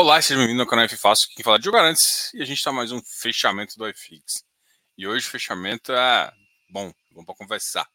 [0.00, 2.70] Olá, seja bem-vindo ao canal F Fácil, quem fala de Garantes, e a gente está
[2.70, 4.44] mais um fechamento do iFix.
[4.96, 6.32] E hoje o fechamento é
[6.70, 7.90] bom, vamos para conversar.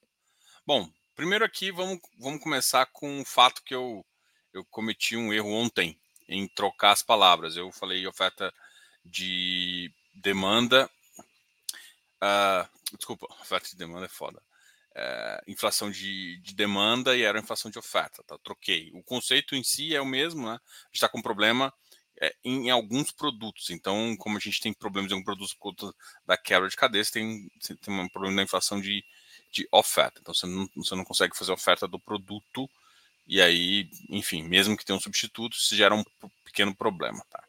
[0.67, 4.05] Bom, primeiro aqui vamos, vamos começar com o fato que eu,
[4.51, 5.97] eu cometi um erro ontem
[6.27, 7.55] em trocar as palavras.
[7.55, 8.53] Eu falei oferta
[9.05, 10.89] de demanda.
[12.21, 14.43] Uh, desculpa, oferta de demanda é foda.
[14.91, 18.37] Uh, inflação de, de, demanda e era inflação de oferta, tá?
[18.43, 18.91] Troquei.
[18.93, 20.55] O conceito em si é o mesmo, né?
[20.55, 21.73] A gente está com um problema
[22.21, 23.69] é, em, alguns produtos.
[23.69, 25.95] Então, como a gente tem problemas em alguns produtos por conta
[26.25, 27.49] da quebra de cadeia, tem,
[27.81, 29.03] tem um problema da inflação de,
[29.51, 30.19] de oferta.
[30.21, 32.69] Então, você não, você não consegue fazer oferta do produto
[33.27, 36.03] e aí, enfim, mesmo que tenha um substituto, isso gera um
[36.43, 37.43] pequeno problema, tá?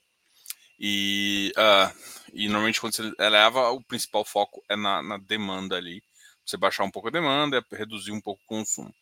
[0.78, 1.96] E, uh,
[2.32, 6.02] e normalmente quando você eleva, o principal foco é na, na demanda ali.
[6.44, 8.94] Você baixar um pouco a demanda, reduzir um pouco o consumo.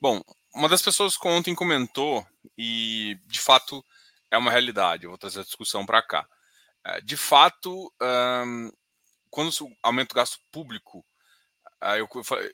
[0.00, 0.22] Bom,
[0.54, 3.84] uma das pessoas ontem comentou, e de fato
[4.34, 5.04] é uma realidade.
[5.04, 6.28] Eu vou trazer a discussão para cá.
[6.84, 7.92] É, de fato,
[9.30, 9.50] quando
[9.82, 11.04] aumenta o gasto público,
[11.98, 12.08] eu,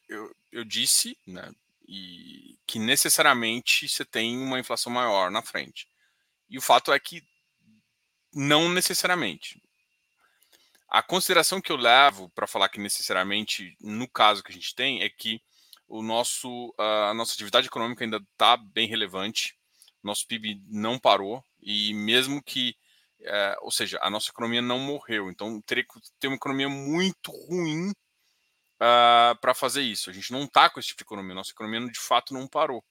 [0.09, 1.53] eu, eu disse né,
[1.87, 5.89] e, que necessariamente você tem uma inflação maior na frente.
[6.49, 7.23] E o fato é que
[8.33, 9.61] não necessariamente.
[10.89, 15.03] A consideração que eu levo para falar que necessariamente, no caso que a gente tem,
[15.03, 15.41] é que
[15.87, 19.57] o nosso, a nossa atividade econômica ainda está bem relevante,
[20.03, 22.77] nosso PIB não parou, e mesmo que,
[23.23, 27.31] é, ou seja, a nossa economia não morreu, então teria que ter uma economia muito
[27.31, 27.95] ruim uh,
[28.81, 30.11] ah, para fazer isso.
[30.11, 32.85] A gente não está com esse tipo de economia, nossa economia de fato não parou.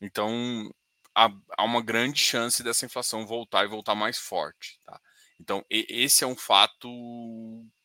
[0.00, 0.70] Então
[1.14, 4.78] há, há uma grande chance dessa inflação voltar e voltar mais forte.
[4.84, 5.00] Tá?
[5.40, 6.88] Então e, esse é um fato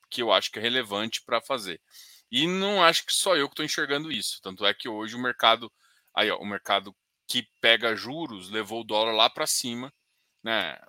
[0.10, 1.82] que eu acho que é relevante para fazer.
[2.30, 4.42] E não acho que só eu que estou enxergando isso.
[4.42, 5.72] Tanto é que hoje o mercado,
[6.14, 6.96] aí ó, o mercado
[7.28, 9.92] que pega juros levou o dólar lá para cima
[10.44, 10.80] né?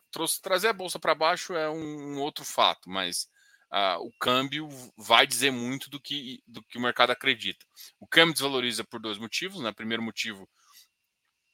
[0.42, 3.28] Trazer a bolsa para baixo é um, outro fato, mas
[3.72, 7.64] uh, o câmbio vai dizer muito do que, do que o mercado acredita.
[8.00, 9.60] O câmbio desvaloriza por dois motivos.
[9.60, 9.72] Né?
[9.72, 10.48] Primeiro motivo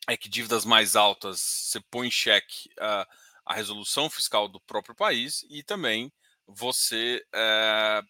[0.08, 3.06] é que dívidas mais altas você põe em xeque uh,
[3.44, 6.12] a resolução fiscal do próprio país e também
[6.46, 8.06] você uh,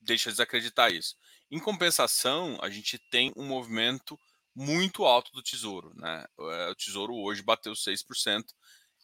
[0.00, 1.16] deixa desacreditar isso.
[1.50, 4.18] Em compensação, a gente tem um movimento
[4.54, 5.92] muito alto do Tesouro.
[5.96, 6.24] Né?
[6.38, 8.44] O Tesouro hoje bateu 6%,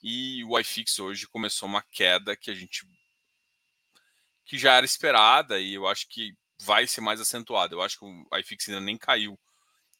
[0.02, 2.86] e o iFix hoje começou uma queda que a gente
[4.44, 7.74] que já era esperada e eu acho que vai ser mais acentuada.
[7.74, 9.38] Eu acho que o iFix ainda nem caiu.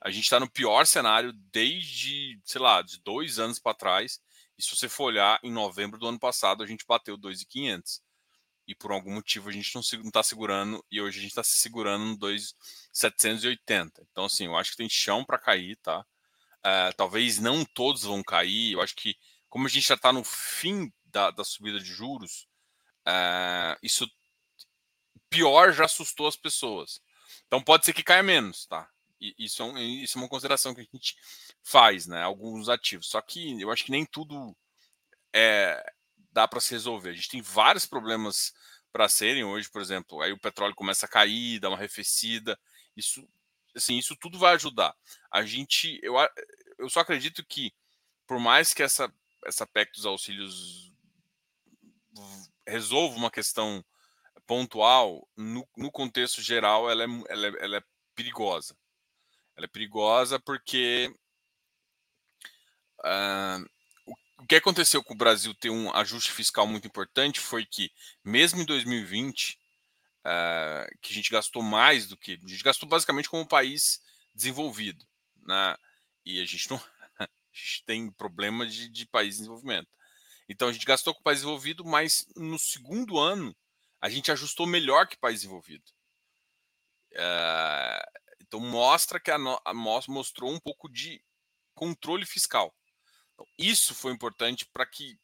[0.00, 4.20] A gente está no pior cenário desde, sei lá, de dois anos para trás.
[4.56, 8.00] E se você for olhar, em novembro do ano passado a gente bateu 2,500.
[8.68, 11.58] E por algum motivo a gente não está segurando e hoje a gente está se
[11.58, 14.06] segurando no 2,780.
[14.10, 16.00] Então, assim, eu acho que tem chão para cair, tá?
[16.00, 18.72] Uh, talvez não todos vão cair.
[18.72, 19.16] Eu acho que
[19.56, 22.46] como a gente já está no fim da, da, subida de juros,
[23.08, 24.06] uh, isso
[25.30, 27.00] pior já assustou as pessoas.
[27.46, 28.86] Então pode ser que caia menos, tá?
[29.18, 31.16] E, isso, é um, isso é uma consideração que a gente
[31.62, 32.22] faz, né?
[32.22, 33.08] Alguns ativos.
[33.08, 34.54] Só que eu acho que nem tudo
[35.32, 35.82] é,
[36.30, 37.08] dá para se resolver.
[37.08, 38.52] A gente tem vários problemas
[38.92, 40.20] para serem hoje, por exemplo.
[40.20, 42.60] Aí o petróleo começa a cair, dá uma arrefecida.
[42.94, 43.26] Isso,
[43.74, 44.94] assim, isso tudo vai ajudar.
[45.30, 46.14] A gente, eu,
[46.78, 47.72] eu só acredito que
[48.26, 49.10] por mais que essa
[49.46, 50.92] essa PEC dos auxílios
[52.66, 53.84] resolva uma questão
[54.46, 57.82] pontual, no, no contexto geral, ela é, ela, é, ela é
[58.14, 58.76] perigosa.
[59.56, 61.14] Ela é perigosa porque
[63.00, 63.64] uh,
[64.38, 67.90] o que aconteceu com o Brasil ter um ajuste fiscal muito importante foi que,
[68.24, 69.58] mesmo em 2020, uh,
[70.24, 72.38] ah, que a gente gastou mais do que.
[72.44, 74.00] A gente gastou basicamente como um país
[74.34, 75.04] desenvolvido.
[75.42, 75.76] Né?
[76.24, 76.80] E a gente não,
[77.56, 79.88] a gente tem problema de, de país de desenvolvimento.
[80.48, 83.54] Então a gente gastou com o país desenvolvido, mas no segundo ano
[84.00, 85.84] a gente ajustou melhor que país desenvolvido.
[87.12, 88.06] É,
[88.40, 89.74] então mostra que a, a
[90.08, 91.22] mostrou um pouco de
[91.74, 92.74] controle fiscal.
[93.34, 95.18] Então, isso foi importante para que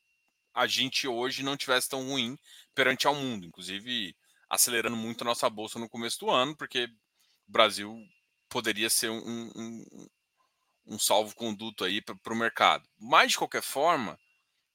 [0.54, 2.36] a gente hoje não tivesse tão ruim
[2.74, 4.14] perante ao mundo, inclusive
[4.48, 7.96] acelerando muito a nossa bolsa no começo do ano, porque o Brasil
[8.50, 10.06] poderia ser um, um,
[10.86, 12.88] um salvo-conduto aí para o mercado.
[12.98, 14.18] Mas, de qualquer forma,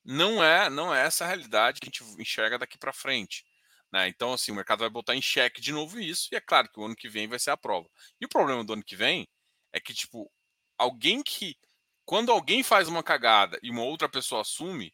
[0.04, 3.46] não é, não é essa a realidade que a gente enxerga daqui para frente.
[3.92, 4.08] Né?
[4.08, 6.80] Então, assim, o mercado vai botar em xeque de novo isso, e é claro que
[6.80, 7.90] o ano que vem vai ser a prova.
[8.20, 9.28] E o problema do ano que vem
[9.72, 10.32] é que, tipo,
[10.78, 11.58] alguém que.
[12.06, 14.94] Quando alguém faz uma cagada e uma outra pessoa assume,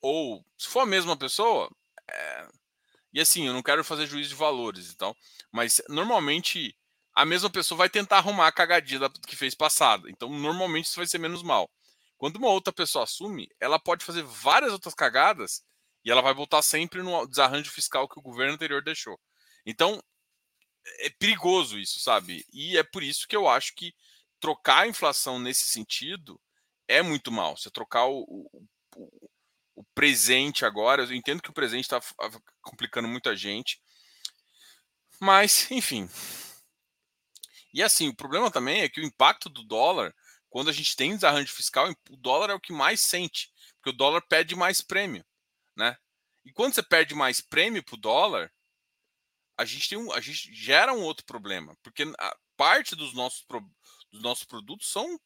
[0.00, 1.70] ou se for a mesma pessoa,
[2.10, 2.48] é...
[3.12, 5.16] e assim, eu não quero fazer juízo de valores e tal,
[5.52, 6.76] mas normalmente
[7.16, 10.10] a mesma pessoa vai tentar arrumar a cagadinha que fez passada.
[10.10, 11.70] Então, normalmente isso vai ser menos mal.
[12.18, 15.64] Quando uma outra pessoa assume, ela pode fazer várias outras cagadas
[16.04, 19.18] e ela vai voltar sempre no desarranjo fiscal que o governo anterior deixou.
[19.64, 19.98] Então,
[20.98, 22.44] é perigoso isso, sabe?
[22.52, 23.94] E é por isso que eu acho que
[24.38, 26.38] trocar a inflação nesse sentido
[26.86, 27.56] é muito mal.
[27.56, 29.30] Você trocar o, o, o,
[29.76, 32.00] o presente agora, eu entendo que o presente está
[32.60, 33.80] complicando muita gente,
[35.18, 36.10] mas, enfim.
[37.76, 40.14] E assim, o problema também é que o impacto do dólar,
[40.48, 43.92] quando a gente tem desarranjo fiscal, o dólar é o que mais sente, porque o
[43.92, 45.22] dólar pede mais prêmio,
[45.76, 45.94] né?
[46.42, 48.50] E quando você perde mais prêmio para o dólar,
[49.58, 52.04] a gente tem um, a gente gera um outro problema, porque
[52.56, 53.44] parte dos nossos,
[54.10, 55.20] dos nossos produtos são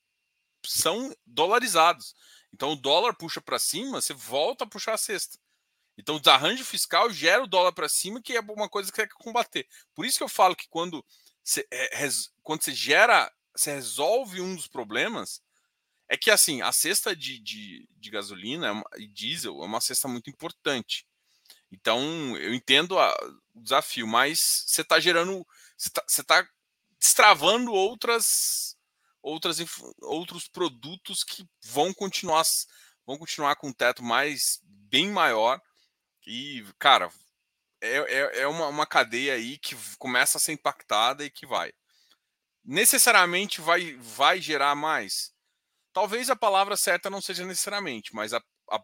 [0.66, 2.16] são dolarizados.
[2.52, 5.38] Então o dólar puxa para cima, você volta a puxar a cesta.
[5.96, 9.08] Então o desarranjo fiscal gera o dólar para cima, que é uma coisa que quer
[9.14, 9.68] combater.
[9.94, 11.04] Por isso que eu falo que quando
[11.72, 12.08] é,
[12.42, 15.42] quando você gera, você resolve um dos problemas,
[16.08, 20.28] é que assim, a cesta de, de, de gasolina e diesel é uma cesta muito
[20.28, 21.06] importante.
[21.70, 23.14] Então, eu entendo a,
[23.54, 25.46] o desafio, mas você está gerando,
[25.76, 26.48] você está tá
[26.98, 28.76] destravando outras
[29.22, 29.58] outras,
[30.00, 32.44] outros produtos que vão continuar
[33.06, 35.60] vão continuar com um teto mais bem maior
[36.26, 37.10] e cara
[37.80, 41.72] é, é, é uma, uma cadeia aí que começa a ser impactada e que vai
[42.64, 45.32] necessariamente vai vai gerar mais
[45.92, 48.80] talvez a palavra certa não seja necessariamente mas a, a,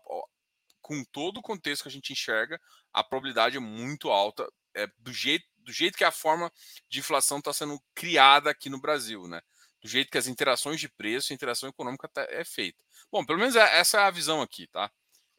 [0.81, 2.61] com todo o contexto que a gente enxerga
[2.93, 6.51] a probabilidade é muito alta é, do jeito do jeito que a forma
[6.89, 9.41] de inflação está sendo criada aqui no Brasil, né?
[9.87, 12.83] do jeito que as interações de preço, a interação econômica tá, é feita.
[13.11, 14.91] Bom, pelo menos é, essa é a visão aqui, tá?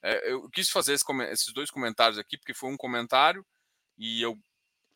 [0.01, 3.45] É, eu quis fazer esse, esses dois comentários aqui, porque foi um comentário
[3.97, 4.37] e eu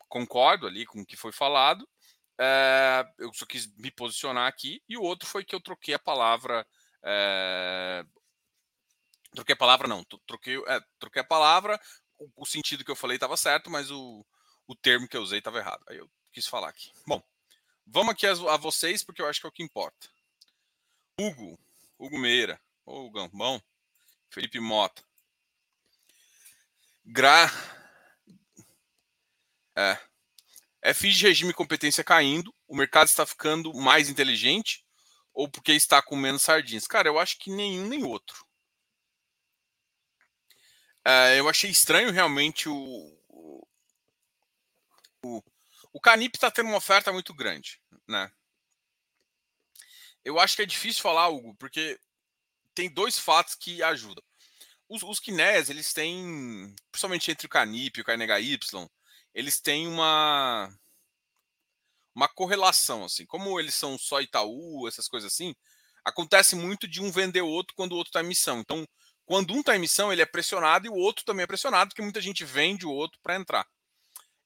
[0.08, 1.88] concordo ali com o que foi falado.
[2.40, 4.82] É, eu só quis me posicionar aqui.
[4.88, 6.66] E o outro foi que eu troquei a palavra.
[7.02, 8.04] É,
[9.34, 10.04] troquei a palavra, não.
[10.26, 11.80] Troquei, é, troquei a palavra.
[12.18, 14.24] O, o, sentido que eu falei estava certo, mas o,
[14.66, 15.82] o termo que eu usei estava errado.
[15.88, 16.92] Aí eu quis falar aqui.
[17.06, 17.22] Bom,
[17.86, 20.08] Vamos aqui a, a, vocês, porque eu acho que é o que importa.
[21.18, 21.58] Hugo,
[21.98, 23.60] Hugo Meira, ô Hugão, bom.
[24.32, 25.04] Felipe Mota.
[27.04, 27.50] Gra.
[29.76, 29.98] É.
[30.94, 34.84] FI de regime competência caindo, o mercado está ficando mais inteligente
[35.32, 36.86] ou porque está com menos sardinhas?
[36.86, 38.44] Cara, eu acho que nenhum nem outro.
[41.04, 43.18] É, eu achei estranho realmente o,
[45.22, 45.42] o,
[45.92, 48.32] o Canip está tendo uma oferta muito grande, né?
[50.24, 51.98] Eu acho que é difícil falar, Hugo, porque
[52.74, 54.22] tem dois fatos que ajudam.
[54.88, 58.58] Os, os Kinés, eles têm, principalmente entre o Canip e o KNHY,
[59.34, 60.70] eles têm uma
[62.14, 63.24] uma correlação, assim.
[63.26, 65.54] Como eles são só Itaú, essas coisas assim,
[66.04, 68.60] acontece muito de um vender o outro quando o outro está em missão.
[68.60, 68.86] Então,
[69.24, 72.02] quando um está em missão, ele é pressionado e o outro também é pressionado, porque
[72.02, 73.66] muita gente vende o outro para entrar.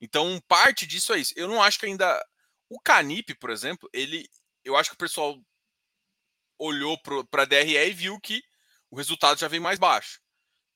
[0.01, 1.33] Então, parte disso é isso.
[1.37, 2.23] Eu não acho que ainda.
[2.69, 4.29] O Canip, por exemplo, ele.
[4.65, 5.41] Eu acho que o pessoal
[6.59, 6.99] olhou
[7.31, 8.43] para a DRE e viu que
[8.91, 10.21] o resultado já vem mais baixo.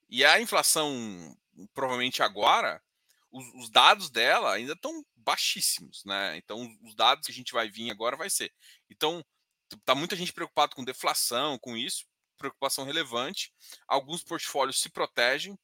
[0.09, 1.37] E a inflação,
[1.73, 2.83] provavelmente agora,
[3.31, 6.37] os, os dados dela ainda estão baixíssimos, né?
[6.37, 8.53] Então, os dados que a gente vai vir agora vai ser.
[8.89, 9.25] Então,
[9.85, 12.05] tá muita gente preocupada com deflação, com isso,
[12.37, 13.53] preocupação relevante.
[13.87, 15.59] Alguns portfólios se protegem.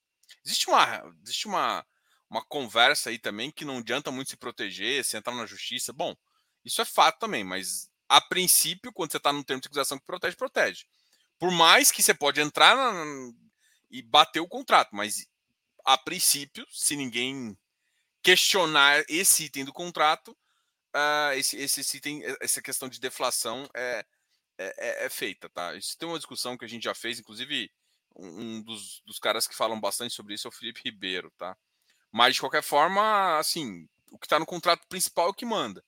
[0.44, 1.84] Existe uma, existe uma,
[2.30, 5.92] uma conversa aí também que não adianta muito se proteger, se entrar na justiça.
[5.92, 6.14] Bom,
[6.64, 10.04] isso é fato também, mas a princípio, quando você está no termo de acusação que
[10.04, 10.84] protege, protege.
[11.38, 13.32] Por mais que você pode entrar na,
[13.90, 15.26] e bater o contrato, mas
[15.84, 17.56] a princípio, se ninguém
[18.22, 20.36] questionar esse item do contrato,
[20.94, 24.04] uh, esse, esse item, essa questão de deflação é,
[24.58, 25.74] é, é, é, feita, tá?
[25.74, 27.70] Isso tem uma discussão que a gente já fez, inclusive
[28.18, 31.56] um dos, dos caras que falam bastante sobre isso é o Felipe Ribeiro, tá?
[32.10, 35.84] Mas, de qualquer forma, assim, o que está no contrato principal é o que manda.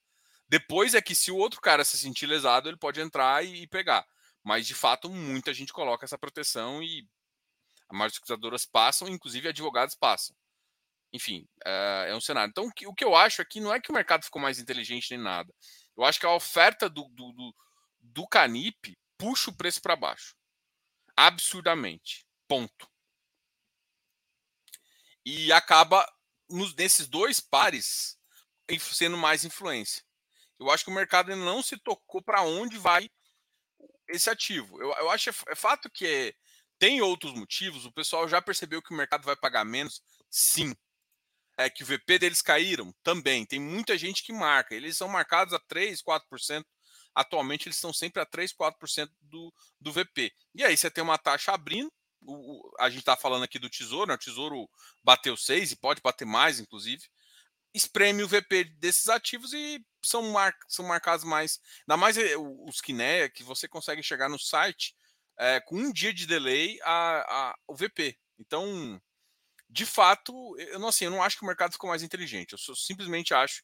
[0.49, 4.07] Depois é que se o outro cara se sentir lesado, ele pode entrar e, pegar.
[4.43, 7.07] Mas, de fato, muita gente coloca essa proteção e
[7.89, 10.35] as marketizadoras passam, inclusive advogados passam.
[11.13, 12.51] Enfim, é, é um cenário.
[12.51, 15.21] Então, o que, eu acho aqui não é que o mercado ficou mais inteligente nem
[15.21, 15.53] nada.
[15.97, 17.55] Eu acho que a oferta do, do, do,
[18.01, 20.35] do Canip puxa o preço para baixo.
[21.17, 22.27] Absurdamente.
[22.47, 22.89] Ponto.
[25.25, 26.07] E acaba
[26.49, 28.19] nos, nesses dois pares
[28.79, 30.08] sendo mais influência.
[30.59, 33.11] Eu acho que o mercado ainda não se tocou para onde vai
[34.09, 34.81] esse ativo.
[34.81, 36.35] Eu, eu acho é, é fato que é,
[36.79, 37.85] tem outros motivos.
[37.85, 40.03] O pessoal já percebeu que o mercado vai pagar menos?
[40.31, 40.75] Sim.
[41.57, 42.95] É que o VP deles caíram?
[43.03, 43.45] Também.
[43.45, 44.75] Tem muita gente que marca.
[44.75, 46.65] Eles são marcados a 3, 4%
[47.19, 50.33] atualmente eles estão sempre a 3, 4% do, do VP.
[50.55, 53.69] E aí você tem uma taxa abrindo, o, o, a gente está falando aqui do
[53.69, 54.15] Tesouro, né?
[54.15, 54.71] o Tesouro
[55.03, 57.03] bateu 6 e pode bater mais, inclusive.
[57.79, 61.61] Espreme o VP desses ativos e são, mar, são marcados mais.
[61.83, 64.95] Ainda mais eh, os Kinea, que você consegue chegar no site
[65.39, 68.19] é, com um dia de delay a, a, o VP.
[68.39, 69.01] Então,
[69.71, 72.53] de fato, eu não, assim, eu não acho que o mercado ficou mais inteligente.
[72.53, 73.63] Eu simplesmente acho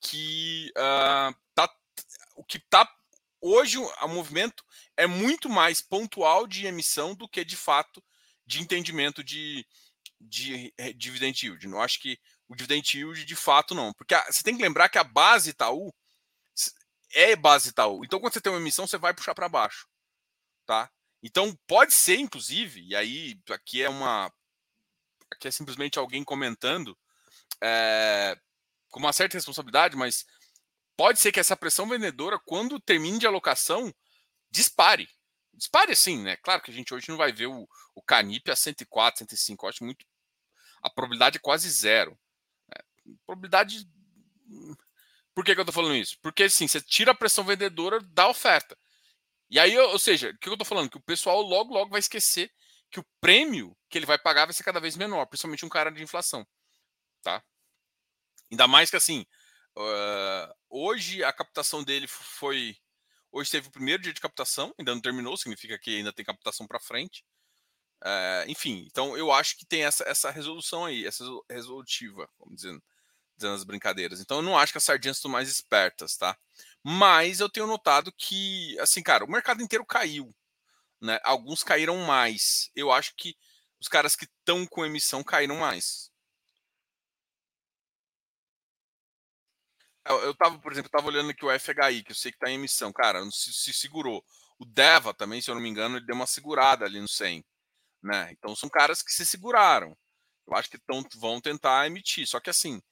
[0.00, 1.70] que uh, tá,
[2.34, 2.90] o que está
[3.42, 4.64] hoje o movimento
[4.96, 8.02] é muito mais pontual de emissão do que de fato
[8.46, 9.66] de entendimento de,
[10.20, 11.66] de, de dividend yield.
[11.66, 12.18] Não acho que
[12.50, 15.50] o dividend yield de fato não, porque a, você tem que lembrar que a base
[15.50, 15.94] Itaú
[17.12, 18.04] é base Itaú.
[18.04, 19.88] Então quando você tem uma emissão você vai puxar para baixo,
[20.66, 20.90] tá?
[21.22, 24.32] Então pode ser inclusive, e aí aqui é uma
[25.32, 26.98] aqui é simplesmente alguém comentando
[27.62, 28.36] é,
[28.90, 30.26] com uma certa responsabilidade, mas
[30.96, 33.94] pode ser que essa pressão vendedora, quando termine de alocação,
[34.50, 35.08] dispare.
[35.54, 36.36] Dispare assim, né?
[36.38, 39.64] Claro que a gente hoje não vai ver o, o Canip a 104, 105.
[39.64, 40.04] Eu acho muito.
[40.82, 42.18] A probabilidade é quase zero.
[43.26, 43.88] Probabilidade.
[45.34, 46.18] Por que, que eu tô falando isso?
[46.22, 48.76] Porque assim, você tira a pressão vendedora da oferta.
[49.50, 50.90] E aí, ou seja, o que eu tô falando?
[50.90, 52.52] Que o pessoal logo, logo vai esquecer
[52.90, 55.90] que o prêmio que ele vai pagar vai ser cada vez menor, principalmente um cara
[55.90, 56.46] de inflação.
[57.22, 57.42] Tá?
[58.50, 59.24] Ainda mais que assim,
[59.76, 62.76] Uh, hoje a captação dele foi.
[63.32, 66.66] Hoje teve o primeiro dia de captação, ainda não terminou, significa que ainda tem captação
[66.66, 67.24] para frente.
[68.02, 72.82] Uh, enfim, então eu acho que tem essa, essa resolução aí, essa resolutiva, vamos dizer,
[73.40, 74.20] dizendo as brincadeiras.
[74.20, 76.36] Então eu não acho que as sardinhas estão mais espertas, tá?
[76.82, 80.34] Mas eu tenho notado que, assim, cara, o mercado inteiro caiu.
[81.00, 81.18] Né?
[81.24, 82.70] Alguns caíram mais.
[82.74, 83.34] Eu acho que
[83.80, 86.10] os caras que estão com emissão caíram mais.
[90.06, 92.50] Eu, eu tava, por exemplo, tava olhando aqui o FHI, que eu sei que está
[92.50, 92.92] em emissão.
[92.92, 94.24] Cara, se, se, segurou.
[94.58, 97.44] O Deva também, se eu não me engano, ele deu uma segurada ali no 100.
[98.02, 98.32] Né?
[98.32, 99.96] Então são caras que se seguraram.
[100.46, 102.26] Eu acho que tão, vão tentar emitir.
[102.26, 102.82] Só que assim,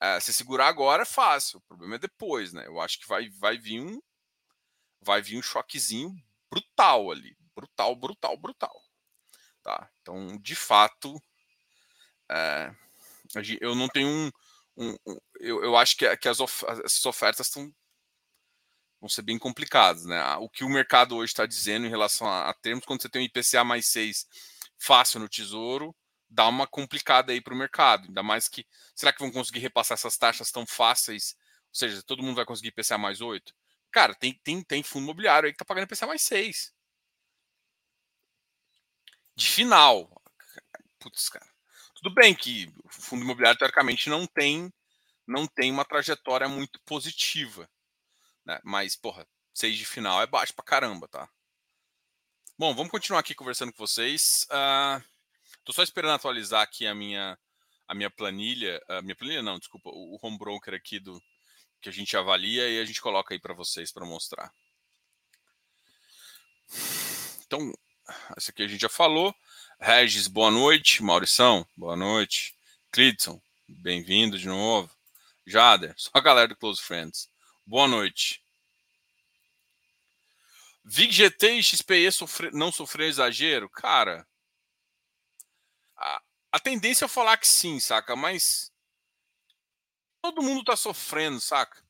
[0.00, 1.58] é, se segurar agora é fácil.
[1.58, 2.66] O problema é depois, né?
[2.66, 4.00] Eu acho que vai, vai vir um
[5.02, 6.14] vai vir um choquezinho
[6.50, 7.36] brutal ali.
[7.54, 8.82] Brutal, brutal, brutal.
[9.62, 9.90] Tá?
[10.00, 11.20] Então, de fato,
[12.30, 12.74] é,
[13.60, 14.30] eu não tenho um
[14.76, 17.72] um, um, eu, eu acho que, que as of, essas ofertas estão
[19.00, 20.22] vão ser bem complicadas, né?
[20.36, 23.22] O que o mercado hoje está dizendo em relação a, a, termos, quando você tem
[23.22, 24.26] um IPCA mais 6
[24.78, 25.94] fácil no tesouro,
[26.30, 28.06] dá uma complicada aí para o mercado.
[28.06, 28.66] Ainda mais que.
[28.94, 31.36] Será que vão conseguir repassar essas taxas tão fáceis?
[31.68, 33.54] Ou seja, todo mundo vai conseguir IPCA mais 8?
[33.90, 36.72] Cara, tem, tem, tem fundo imobiliário aí que tá pagando IPCA mais 6.
[39.34, 40.22] De final.
[41.00, 41.48] Putz, cara.
[41.94, 44.72] Tudo bem que o fundo imobiliário, teoricamente, não tem,
[45.26, 47.68] não tem uma trajetória muito positiva.
[48.44, 48.58] Né?
[48.64, 51.28] Mas, porra, seis de final é baixo pra caramba, tá?
[52.58, 54.46] Bom, vamos continuar aqui conversando com vocês.
[54.50, 55.02] Uh,
[55.64, 57.38] tô só esperando atualizar aqui a minha,
[57.86, 58.80] a minha planilha.
[58.88, 61.22] A minha planilha não, desculpa, o home broker aqui do
[61.80, 64.52] que a gente avalia e a gente coloca aí para vocês para mostrar.
[67.46, 67.72] Então,
[68.36, 69.34] esse aqui a gente já falou.
[69.80, 71.02] Regis, boa noite.
[71.02, 72.54] Maurição, boa noite.
[72.92, 74.90] Clidson, bem-vindo de novo.
[75.46, 77.28] Jader, só a galera do Close Friends.
[77.66, 78.42] Boa noite.
[80.84, 83.68] VIG e XPE sofre, não sofreu exagero?
[83.68, 84.26] Cara,
[86.52, 88.16] a, tendência é falar que sim, saca?
[88.16, 88.72] Mas
[90.22, 91.82] todo mundo tá sofrendo, saca?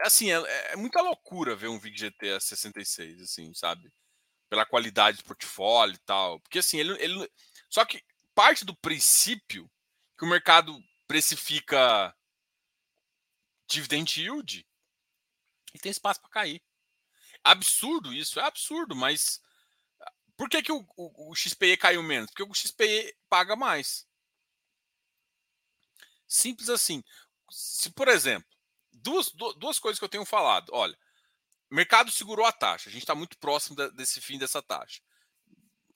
[0.00, 3.92] Assim, é, é muita loucura ver um VIG GT a 66, assim, sabe?
[4.50, 6.40] pela qualidade do portfólio e tal.
[6.40, 7.30] Porque assim, ele, ele.
[7.70, 9.70] Só que parte do princípio
[10.18, 12.14] que o mercado precifica
[13.68, 14.66] dividend yield
[15.72, 16.60] e tem espaço para cair.
[17.44, 19.40] Absurdo isso, é absurdo, mas
[20.40, 22.30] por que, que o, o, o XPE caiu menos?
[22.30, 24.08] Porque o XPE paga mais.
[26.26, 27.04] Simples assim.
[27.50, 28.48] Se, por exemplo,
[28.90, 30.70] duas, duas coisas que eu tenho falado.
[30.72, 30.96] Olha,
[31.70, 32.88] o mercado segurou a taxa.
[32.88, 35.02] A gente está muito próximo da, desse fim dessa taxa.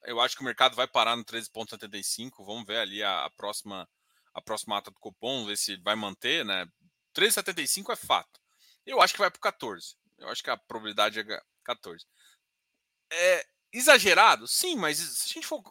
[0.02, 2.44] Eu acho que o mercado vai parar no 13,75.
[2.44, 3.88] Vamos ver ali a, a, próxima
[4.34, 6.66] a próxima ata do cupom, ver se vai manter, né?
[7.16, 8.38] 13,75 é fato.
[8.84, 9.96] Eu acho que vai para 14.
[10.18, 12.04] Eu acho que a probabilidade é 14.
[13.10, 14.46] É exagerado?
[14.46, 15.62] Sim, mas se a gente for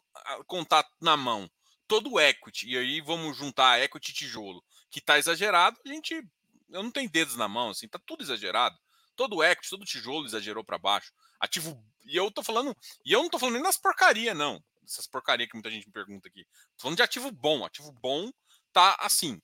[0.45, 1.49] contar na mão
[1.87, 6.15] todo o equity, e aí vamos juntar equity tijolo, que está exagerado, a gente.
[6.69, 8.77] Eu não tenho dedos na mão, assim, tá tudo exagerado.
[9.15, 11.13] Todo equity, todo tijolo exagerou para baixo.
[11.39, 11.83] Ativo.
[12.05, 12.75] E eu tô falando.
[13.05, 14.61] E eu não tô falando nem das porcaria, não.
[14.83, 16.43] Essas porcaria que muita gente me pergunta aqui.
[16.75, 17.63] Tô falando de ativo bom.
[17.63, 18.31] Ativo bom
[18.71, 19.39] tá assim.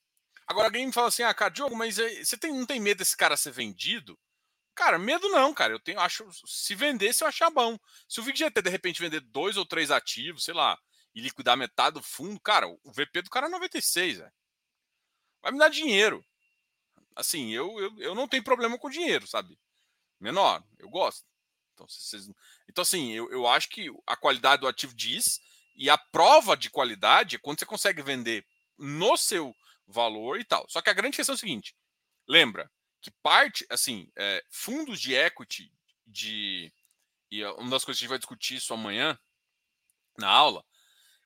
[0.48, 3.16] Agora alguém me fala assim: ah, cara, Diogo, mas você tem, não tem medo desse
[3.16, 4.18] cara ser vendido?
[4.80, 5.74] Cara, medo não, cara.
[5.74, 7.78] Eu tenho, acho, se vender, se eu achar bom.
[8.08, 10.80] Se o VIGGT de repente vender dois ou três ativos, sei lá,
[11.14, 14.32] e liquidar metade do fundo, cara, o VP do cara é 96, velho.
[15.42, 16.26] Vai me dar dinheiro.
[17.14, 19.60] Assim, eu, eu, eu não tenho problema com dinheiro, sabe?
[20.18, 21.28] Menor, eu gosto.
[21.74, 22.30] Então, vocês,
[22.70, 25.42] então assim, eu, eu acho que a qualidade do ativo diz,
[25.76, 29.54] e a prova de qualidade é quando você consegue vender no seu
[29.86, 30.66] valor e tal.
[30.70, 31.76] Só que a grande questão é o seguinte:
[32.26, 32.72] lembra
[33.02, 35.72] que parte, assim, é, fundos de equity
[36.06, 36.72] de.
[37.32, 39.18] E é uma das coisas que a gente vai discutir isso amanhã
[40.18, 40.66] na aula.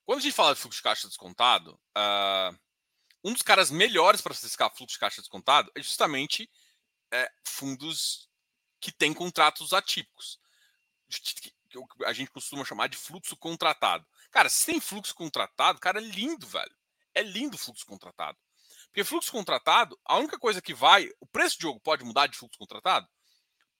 [0.06, 2.60] Quando a gente fala de fluxo de caixa descontado, uh,
[3.24, 6.50] um dos caras melhores para fiscar fluxo de caixa descontado é justamente
[7.12, 8.30] é, fundos
[8.82, 10.39] que têm contratos atípicos.
[11.70, 14.06] Que a gente costuma chamar de fluxo contratado.
[14.30, 16.75] Cara, se tem fluxo contratado, cara, é lindo, velho.
[17.13, 18.38] É lindo o fluxo contratado.
[18.93, 21.09] Porque fluxo contratado, a única coisa que vai.
[21.19, 23.09] O preço de jogo pode mudar de fluxo contratado?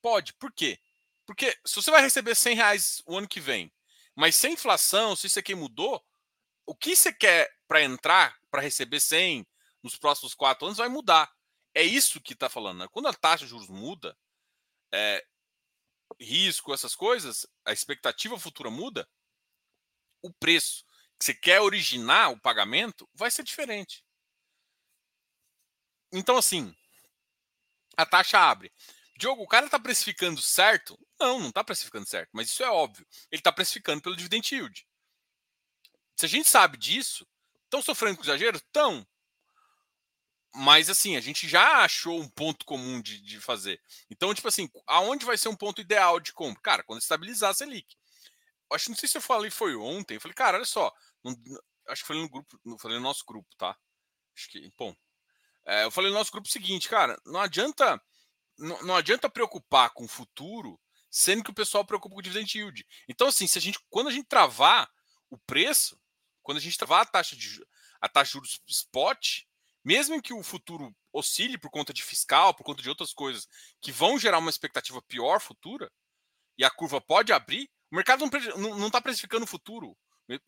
[0.02, 0.34] Pode.
[0.34, 0.80] Por quê?
[1.24, 3.72] Porque se você vai receber 100 reais o ano que vem,
[4.16, 6.04] mas sem inflação, se isso aqui mudou,
[6.66, 9.46] o que você quer para entrar, para receber 100
[9.84, 11.32] nos próximos quatro anos, vai mudar.
[11.76, 12.80] É isso que está falando.
[12.80, 12.88] Né?
[12.92, 14.18] Quando a taxa de juros muda,
[14.92, 15.24] é,
[16.20, 19.08] risco, essas coisas, a expectativa futura muda,
[20.24, 20.84] o preço
[21.20, 24.03] que você quer originar o pagamento vai ser diferente.
[26.14, 26.74] Então, assim,
[27.98, 28.72] a taxa abre.
[29.18, 30.98] Diogo, o cara está precificando certo?
[31.20, 33.06] Não, não está precificando certo, mas isso é óbvio.
[33.32, 34.88] Ele está precificando pelo dividend yield.
[36.16, 37.28] Se a gente sabe disso,
[37.64, 38.58] estão sofrendo com exagero?
[38.58, 39.06] Estão.
[40.56, 43.82] Mas assim, a gente já achou um ponto comum de, de, fazer.
[44.10, 46.62] Então, tipo assim, aonde vai ser um ponto ideal de compra?
[46.62, 47.96] Cara, quando estabilizar a Selic.
[48.72, 50.16] Acho não sei se eu falei foi ontem.
[50.16, 50.92] Eu falei, cara, olha só.
[51.24, 51.36] Não,
[51.88, 53.76] acho que foi no grupo, falei no nosso grupo, tá?
[54.36, 54.96] Acho que, bom,
[55.66, 58.02] é, eu falei no nosso grupo seguinte, cara, não adianta
[58.58, 60.80] não, não, adianta preocupar com o futuro,
[61.10, 62.86] sendo que o pessoal preocupa com o dividend yield.
[63.08, 64.90] Então, assim, se a gente, quando a gente travar
[65.30, 66.00] o preço,
[66.42, 67.66] quando a gente travar a taxa de
[68.00, 69.44] a taxa de juros spot,
[69.84, 73.48] mesmo que o futuro oscile por conta de fiscal, por conta de outras coisas
[73.82, 75.90] que vão gerar uma expectativa pior futura,
[76.58, 78.26] e a curva pode abrir, o mercado
[78.58, 79.98] não está precificando o futuro.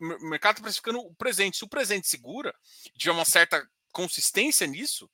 [0.00, 1.56] O mercado está precificando o presente.
[1.56, 2.54] Se o presente segura,
[2.96, 5.10] tiver uma certa consistência nisso,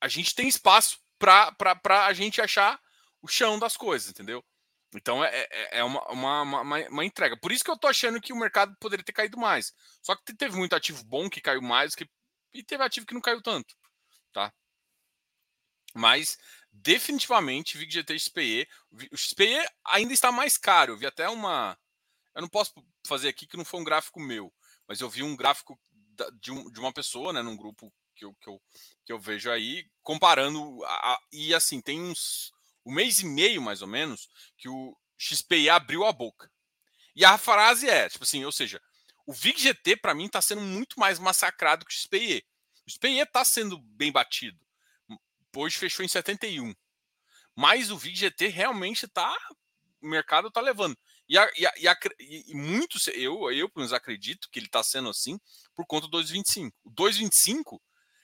[0.00, 2.80] a gente tem espaço para a gente achar
[3.20, 4.42] o chão das coisas, entendeu?
[4.94, 7.36] Então é, é, é uma, uma, uma, uma, entrega.
[7.36, 9.74] Por isso que eu tô achando que o mercado poderia ter caído mais.
[10.00, 12.08] Só que teve muito ativo bom que caiu mais que,
[12.54, 13.74] e teve ativo que não caiu tanto.
[14.32, 14.52] Tá?
[15.94, 16.38] Mas
[16.72, 18.68] definitivamente VIG XPE.
[19.12, 20.92] O XPE ainda está mais caro.
[20.92, 21.78] Eu vi até uma.
[22.34, 22.72] Eu não posso
[23.06, 24.52] fazer aqui que não foi um gráfico meu
[24.88, 25.78] mas eu vi um gráfico
[26.40, 28.62] de, um, de uma pessoa, né, num grupo que eu, que eu,
[29.04, 30.84] que eu vejo aí, comparando.
[30.84, 32.52] A, e assim, tem uns.
[32.86, 36.50] Um mês e meio, mais ou menos, que o XPI abriu a boca.
[37.16, 38.78] E a frase é, tipo assim, ou seja,
[39.26, 42.44] o VIG-GT, para mim, está sendo muito mais massacrado que o XPE.
[42.86, 44.58] O XPE está sendo bem batido.
[45.56, 46.74] Hoje fechou em 71.
[47.56, 49.34] Mas o VIG-GT realmente está.
[50.02, 50.98] O mercado está levando.
[51.28, 54.82] E, a, e, a, e, a, e eu, eu pelo menos acredito que ele está
[54.82, 55.38] sendo assim
[55.74, 56.72] por conta do 2,25.
[56.84, 57.80] O 2,25,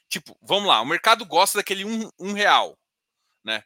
[0.08, 2.78] tipo, vamos lá, o mercado gosta daquele um, um real,
[3.42, 3.64] né?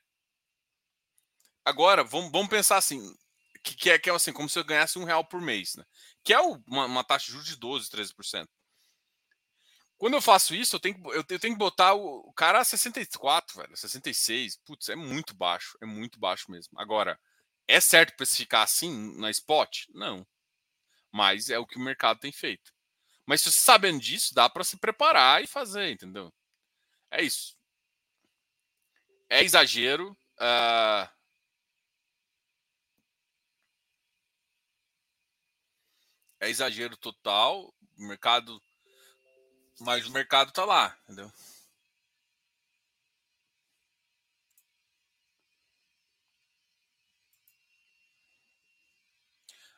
[1.64, 3.00] Agora, vamos, vamos pensar assim,
[3.62, 5.84] que, que, é, que é assim, como se eu ganhasse um real por mês, né?
[6.22, 8.46] Que é uma, uma taxa de juros de 12, 13%.
[9.96, 12.64] Quando eu faço isso, eu tenho, eu, eu tenho que botar o, o cara a
[12.64, 14.58] 64, velho, 66.
[14.64, 16.78] Putz, é muito baixo, é muito baixo mesmo.
[16.78, 17.18] Agora,
[17.66, 19.86] é certo precificar assim na spot?
[19.90, 20.26] Não.
[21.12, 22.72] Mas é o que o mercado tem feito.
[23.26, 26.32] Mas se você sabendo disso, dá para se preparar e fazer, entendeu?
[27.10, 27.56] É isso.
[29.30, 30.16] É exagero.
[30.38, 31.08] Uh...
[36.40, 37.74] É exagero total.
[37.98, 38.60] O mercado.
[39.80, 41.32] Mas o mercado tá lá, entendeu?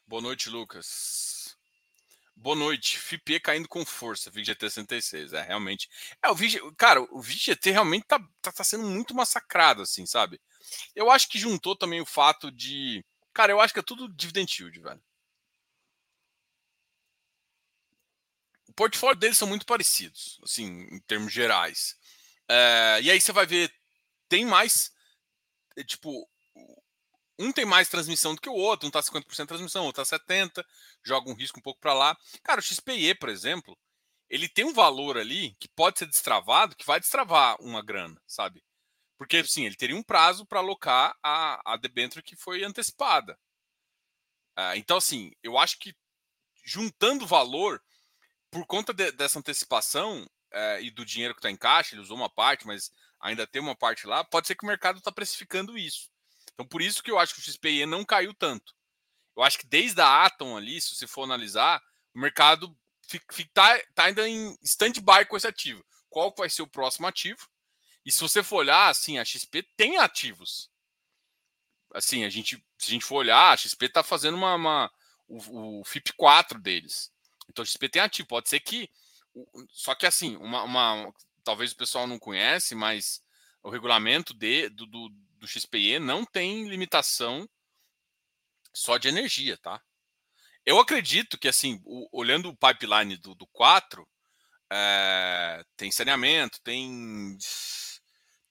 [0.08, 1.56] Boa noite, Lucas.
[2.36, 2.96] Boa noite.
[2.98, 5.32] FIPE caindo com força, VGT 66.
[5.32, 5.88] É, realmente.
[6.22, 10.40] É, o VG, cara, o VGT realmente tá, tá, tá, sendo muito massacrado, assim, sabe?
[10.94, 13.04] Eu acho que juntou também o fato de.
[13.34, 15.02] Cara, eu acho que é tudo dividend yield, velho.
[18.68, 21.96] O portfólio deles são muito parecidos, assim, em termos gerais.
[22.48, 23.72] É, e aí você vai ver,
[24.28, 24.92] tem mais.
[25.76, 26.28] É, tipo,
[27.38, 30.18] um tem mais transmissão do que o outro, um tá 50% de transmissão, outro tá
[30.18, 30.64] 70%,
[31.04, 32.16] joga um risco um pouco para lá.
[32.42, 33.76] Cara, o XPE, por exemplo,
[34.28, 38.62] ele tem um valor ali que pode ser destravado, que vai destravar uma grana, sabe?
[39.18, 43.38] Porque, sim, ele teria um prazo para alocar a, a debênture que foi antecipada.
[44.58, 45.94] Uh, então, assim, eu acho que
[46.64, 47.82] juntando valor,
[48.50, 52.16] por conta de, dessa antecipação uh, e do dinheiro que está em caixa, ele usou
[52.16, 55.78] uma parte, mas ainda tem uma parte lá, pode ser que o mercado está precificando
[55.78, 56.10] isso.
[56.56, 58.74] Então, por isso que eu acho que o XPE não caiu tanto.
[59.36, 61.82] Eu acho que desde a Atom ali, se você for analisar,
[62.14, 62.74] o mercado
[63.38, 65.84] está tá ainda em stand-by com esse ativo.
[66.08, 67.46] Qual vai ser o próximo ativo?
[68.04, 70.70] E se você for olhar, assim, a XP tem ativos.
[71.92, 74.92] Assim, a gente, se a gente for olhar, a XP está fazendo uma, uma
[75.28, 77.12] o, o, FIP4 deles.
[77.50, 78.28] Então a XP tem ativo.
[78.28, 78.88] Pode ser que.
[79.68, 81.12] Só que assim, uma, uma
[81.44, 83.22] talvez o pessoal não conhece, mas
[83.62, 85.08] o regulamento de, do, do,
[85.46, 87.48] do XPE não tem limitação
[88.74, 89.80] só de energia, tá?
[90.64, 94.06] Eu acredito que, assim, o, olhando o pipeline do, do 4,
[94.70, 97.38] é, tem saneamento, tem,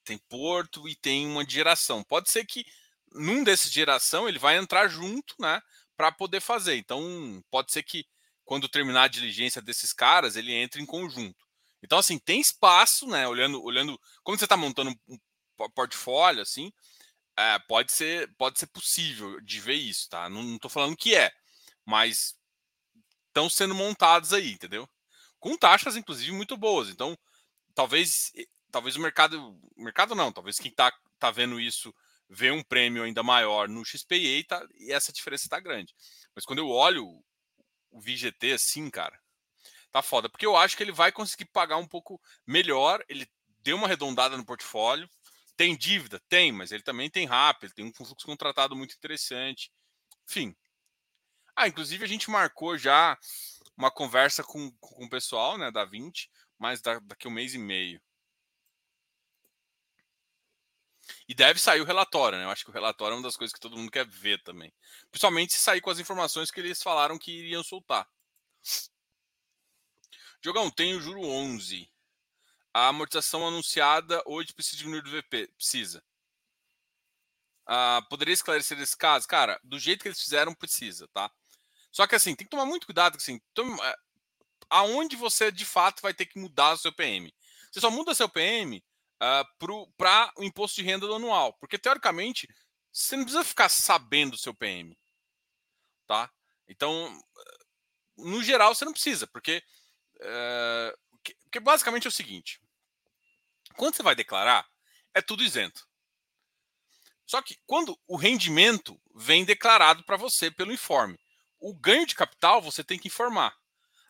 [0.03, 2.03] tem porto e tem uma geração.
[2.03, 2.65] Pode ser que
[3.11, 5.61] num desses de geração ele vai entrar junto, né,
[5.95, 6.77] para poder fazer.
[6.77, 8.05] Então, pode ser que
[8.45, 11.45] quando terminar a diligência desses caras, ele entre em conjunto.
[11.83, 13.27] Então, assim, tem espaço, né?
[13.27, 15.17] Olhando, olhando, como você está montando um
[15.73, 16.71] portfólio, assim,
[17.37, 20.29] é, pode ser, pode ser possível de ver isso, tá?
[20.29, 21.31] Não, estou falando que é,
[21.85, 22.35] mas
[23.27, 24.89] estão sendo montados aí, entendeu?
[25.39, 26.89] Com taxas, inclusive, muito boas.
[26.89, 27.17] Então,
[27.73, 28.31] talvez,
[28.71, 31.93] talvez o mercado, mercado não, talvez quem está tá vendo isso
[32.29, 35.93] vê um prêmio ainda maior no XPA e, tá, e essa diferença está grande.
[36.33, 37.05] Mas quando eu olho
[37.91, 39.19] o VGT assim, cara,
[39.91, 43.03] tá foda, porque eu acho que ele vai conseguir pagar um pouco melhor.
[43.07, 43.27] Ele
[43.63, 45.09] deu uma arredondada no portfólio.
[45.57, 46.19] Tem dívida?
[46.27, 49.71] Tem, mas ele também tem rápido, tem um fluxo contratado muito interessante.
[50.29, 50.55] Enfim.
[51.55, 53.17] Ah, inclusive a gente marcou já
[53.77, 57.57] uma conversa com, com o pessoal né, da 20, mas daqui a um mês e
[57.57, 58.01] meio.
[61.27, 62.45] E deve sair o relatório, né?
[62.45, 64.73] Eu acho que o relatório é uma das coisas que todo mundo quer ver também.
[65.11, 68.07] Principalmente se sair com as informações que eles falaram que iriam soltar.
[70.41, 71.89] Diogão, tem o juro 11.
[72.75, 75.47] A amortização anunciada hoje precisa diminuir do VP.
[75.55, 76.03] Precisa.
[77.65, 79.25] Ah, poderia esclarecer esse caso?
[79.29, 81.31] Cara, do jeito que eles fizeram, precisa, tá?
[81.89, 83.95] Só que assim, tem que tomar muito cuidado, assim, tome, é,
[84.69, 87.33] aonde você de fato vai ter que mudar o seu PM.
[87.71, 88.83] Você só muda seu PM
[89.23, 92.45] uh, para o imposto de renda do anual, porque teoricamente
[92.91, 94.97] você não precisa ficar sabendo o seu PM,
[96.05, 96.29] tá?
[96.67, 97.23] Então,
[98.17, 99.63] no geral, você não precisa, porque
[100.17, 100.95] Uh,
[101.43, 102.59] porque basicamente é o seguinte:
[103.77, 104.67] quando você vai declarar,
[105.13, 105.87] é tudo isento.
[107.25, 111.19] Só que quando o rendimento vem declarado para você pelo informe,
[111.59, 113.55] o ganho de capital você tem que informar.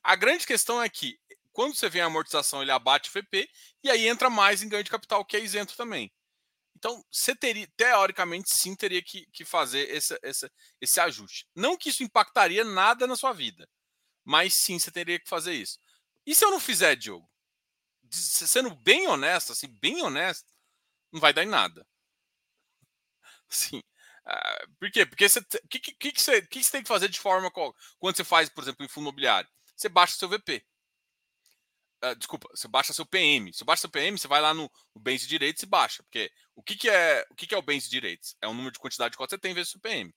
[0.04, 1.18] A grande questão é que
[1.52, 3.50] quando você vem a amortização, ele abate o FP
[3.82, 6.12] e aí entra mais em ganho de capital, que é isento também.
[6.76, 10.52] Então, você teria, teoricamente, sim, teria que, que fazer esse, esse,
[10.82, 11.48] esse ajuste.
[11.56, 13.68] Não que isso impactaria nada na sua vida,
[14.24, 15.80] mas sim, você teria que fazer isso.
[16.26, 17.28] E se eu não fizer, Diogo?
[18.16, 20.54] Sendo bem honesto, assim, bem honesto,
[21.12, 21.86] não vai dar em nada.
[23.50, 23.82] Sim.
[24.26, 25.06] Uh, por quê?
[25.06, 28.16] Porque você, o que, que, que, você, que você tem que fazer de forma quando
[28.16, 29.50] você faz, por exemplo, em fundo imobiliário?
[29.76, 30.66] Você baixa seu VP.
[32.04, 33.54] Uh, ah, desculpa, você baixa seu PM.
[33.54, 36.04] Você baixa seu PM, você vai lá no, no bens e direitos e baixa.
[36.04, 38.36] Porque o que, que é o que, que é o bens e direitos?
[38.42, 40.14] É o número de quantidade de cotas que você tem vezes o seu PM.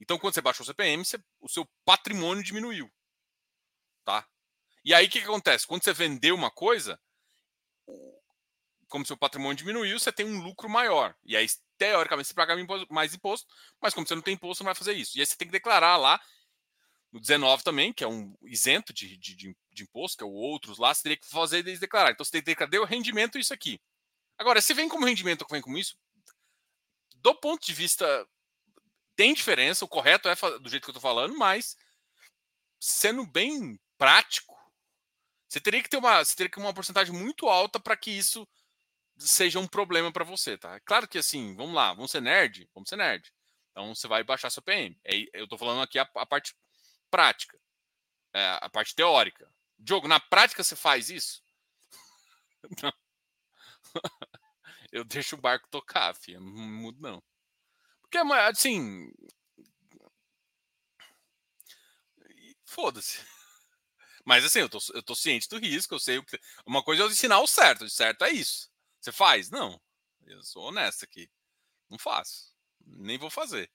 [0.00, 2.90] Então, quando você baixou seu PM, você, o seu patrimônio diminuiu.
[4.04, 4.26] Tá?
[4.84, 5.66] E aí o que, que acontece?
[5.66, 7.00] Quando você vendeu uma coisa,
[8.88, 11.14] como seu patrimônio diminuiu, você tem um lucro maior.
[11.24, 11.46] E aí,
[11.78, 12.54] teoricamente, você paga
[12.90, 13.46] mais imposto,
[13.80, 15.16] mas como você não tem imposto, não vai fazer isso.
[15.16, 16.20] E aí você tem que declarar lá
[17.10, 20.78] no 19 também, que é um isento de, de, de imposto, que é o outros
[20.78, 22.10] lá, você teria que fazer e declarar.
[22.10, 23.80] Então você tem que declarar, deu rendimento isso aqui.
[24.38, 25.96] Agora, se vem como rendimento ou vem como isso,
[27.16, 28.26] do ponto de vista.
[29.14, 31.76] Tem diferença, o correto é do jeito que eu estou falando, mas
[32.80, 34.51] sendo bem prático,
[35.52, 38.10] você teria que ter uma, você teria que ter uma porcentagem muito alta para que
[38.10, 38.48] isso
[39.18, 40.80] seja um problema para você, tá?
[40.80, 43.30] Claro que assim, vamos lá, vamos ser nerd, vamos ser nerd.
[43.70, 44.98] Então você vai baixar seu PM.
[45.04, 46.56] É, eu estou falando aqui a, a parte
[47.10, 47.60] prática,
[48.32, 49.46] é, a parte teórica.
[49.78, 51.42] Diogo, na prática você faz isso?
[52.82, 52.92] Não.
[54.90, 56.40] eu deixo o barco tocar, filho.
[56.40, 57.22] Não mudo, não.
[58.00, 59.12] Porque, assim.
[62.64, 63.20] Foda-se.
[64.24, 66.38] Mas assim, eu tô, eu tô ciente do risco, eu sei o que.
[66.66, 68.70] Uma coisa é eu ensinar o certo, o certo é isso.
[69.00, 69.50] Você faz?
[69.50, 69.80] Não.
[70.26, 71.28] Eu sou honesto aqui.
[71.90, 72.54] Não faço.
[72.86, 73.70] Nem vou fazer.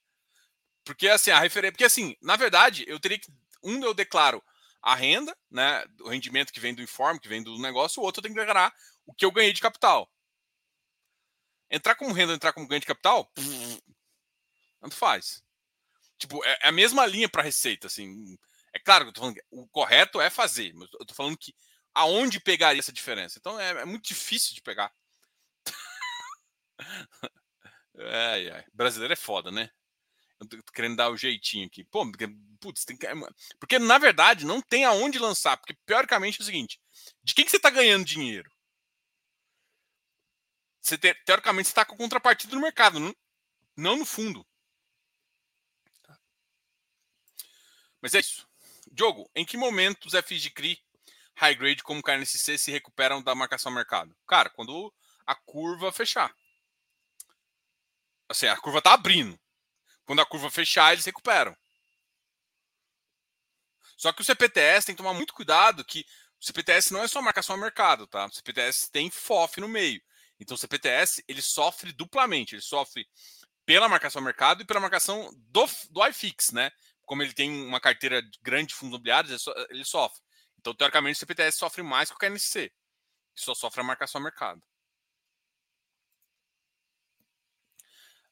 [0.85, 1.73] Porque assim, a referência.
[1.73, 3.31] Porque assim, na verdade, eu teria que.
[3.63, 4.41] Um eu declaro
[4.81, 5.83] a renda, né?
[6.01, 8.39] O rendimento que vem do informe, que vem do negócio, o outro eu tenho que
[8.39, 8.73] declarar
[9.05, 10.09] o que eu ganhei de capital.
[11.69, 13.29] Entrar como renda, entrar como ganho de capital,
[14.79, 15.43] tanto faz.
[16.17, 18.37] Tipo, é, é a mesma linha para receita, assim.
[18.77, 21.35] É claro que eu tô falando que o correto é fazer, mas eu tô falando
[21.35, 21.51] que
[21.95, 23.39] aonde pegaria essa diferença.
[23.39, 24.93] Então é, é muito difícil de pegar.
[27.97, 28.63] ai, ai.
[28.71, 29.71] Brasileiro é foda, né?
[30.39, 31.83] Eu tô querendo dar o jeitinho aqui.
[31.85, 32.05] Pô,
[32.59, 33.07] putz, tem que...
[33.59, 35.57] Porque, na verdade, não tem aonde lançar.
[35.57, 36.79] Porque, teoricamente, é o seguinte:
[37.23, 38.51] de quem que você está ganhando dinheiro?
[40.79, 43.15] Você, teoricamente, você está com contrapartida no mercado, não,
[43.75, 44.45] não no fundo.
[46.03, 46.19] Tá.
[47.99, 48.46] Mas é isso.
[48.97, 50.83] Diogo, em que momento os FIs de CRI
[51.35, 54.17] high grade como KNSC se recuperam da marcação mercado?
[54.27, 54.91] Cara, quando
[55.23, 56.35] a curva fechar.
[58.27, 59.39] Assim, a curva tá abrindo.
[60.03, 61.55] Quando a curva fechar, eles recuperam.
[63.95, 66.03] Só que o CPTS tem que tomar muito cuidado que
[66.41, 68.25] o CPTS não é só marcação a mercado, tá?
[68.25, 70.01] O CPTS tem FOF no meio.
[70.39, 72.55] Então o CPTS ele sofre duplamente.
[72.55, 73.07] Ele sofre
[73.63, 76.71] pela marcação a mercado e pela marcação do, do iFix, né?
[77.07, 80.21] Como ele tem uma carteira grande de fundos imobiliários, ele sofre.
[80.59, 82.71] Então, teoricamente, o CPTS sofre mais que o KNC,
[83.35, 84.61] só sofre a marcação a mercado.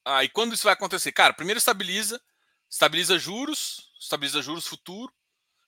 [0.06, 1.12] Ah, e quando isso vai acontecer?
[1.12, 2.22] Cara, primeiro estabiliza,
[2.70, 5.12] estabiliza juros, estabiliza juros futuro,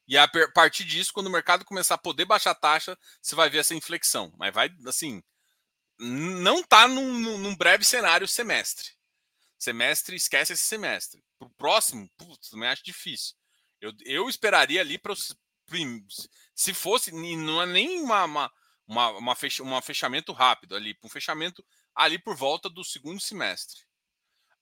[0.07, 3.49] e a partir disso, quando o mercado começar a poder baixar a taxa, você vai
[3.49, 4.33] ver essa inflexão.
[4.37, 5.21] Mas vai, assim,
[5.99, 8.91] não está num, num, breve cenário semestre.
[9.57, 11.23] Semestre, esquece esse semestre.
[11.39, 13.35] Para o próximo, putz, também acho difícil.
[13.81, 15.35] Eu, eu esperaria ali para os.
[16.55, 18.53] Se fosse, não é nem uma, uma,
[18.87, 23.81] uma, uma, uma fechamento rápido ali, um fechamento ali por volta do segundo semestre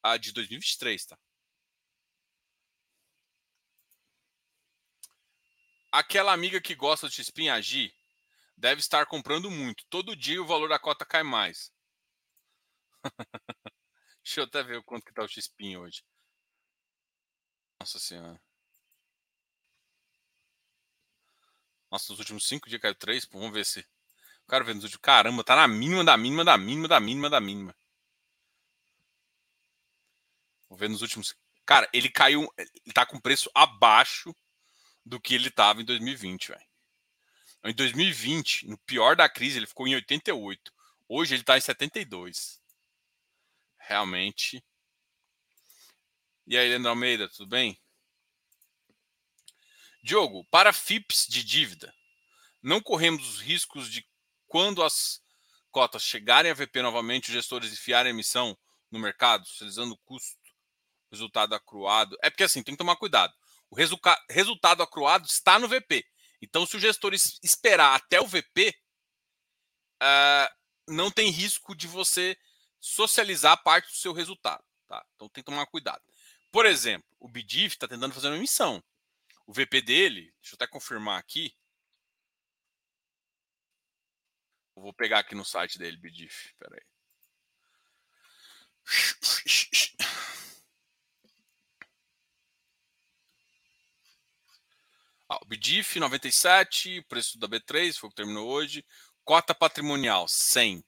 [0.01, 1.17] a de 2023, tá?
[5.91, 7.93] Aquela amiga que gosta de Xpin agir
[8.57, 9.85] deve estar comprando muito.
[9.89, 11.71] Todo dia o valor da cota cai mais.
[14.25, 16.03] Deixa eu até ver o quanto que tá o Xpin hoje.
[17.79, 18.41] Nossa senhora.
[21.91, 23.25] Nossa, nos últimos cinco dias caiu três.
[23.31, 23.81] Vamos ver se.
[23.81, 25.01] O cara vê nos últimos.
[25.03, 27.75] Caramba, tá na mínima da mínima da mínima da mínima da mínima.
[30.67, 31.35] Vou ver nos últimos.
[31.63, 32.51] Cara, ele caiu.
[32.57, 34.35] Ele tá com preço abaixo
[35.05, 36.65] do que ele tava em 2020, velho.
[37.63, 40.73] Em 2020, no pior da crise, ele ficou em 88.
[41.07, 42.64] Hoje ele tá em 72.
[43.87, 44.63] Realmente.
[46.47, 47.79] E aí, Leandro Almeida, tudo bem?
[50.03, 51.93] Diogo, para FIPS de dívida,
[52.61, 54.07] não corremos os riscos de
[54.47, 55.21] quando as
[55.71, 58.57] cotas chegarem a VP novamente, os gestores enfiarem a emissão
[58.89, 60.37] no mercado, utilizando o custo
[61.11, 62.17] resultado acruado.
[62.23, 63.33] É porque assim, tem que tomar cuidado.
[63.69, 66.05] O resulta resultado acruado está no VP.
[66.41, 68.73] Então, se o gestor esperar até o VP, uh,
[70.01, 70.51] ah,
[70.87, 72.37] não tem risco de você
[72.85, 74.63] socializar parte do seu resultado.
[74.87, 75.03] Tá?
[75.15, 76.03] Então, tem que tomar cuidado.
[76.51, 78.83] Por exemplo, o BDIF está tentando fazer uma emissão.
[79.47, 81.55] O VP dele, deixa eu até confirmar aqui.
[84.75, 86.49] Eu vou pegar aqui no site dele, BDIF.
[86.49, 86.85] Espera aí.
[95.27, 98.85] Ah, o BDIF 97, preço da B3, foi o que terminou hoje.
[99.23, 100.85] Cota patrimonial 100.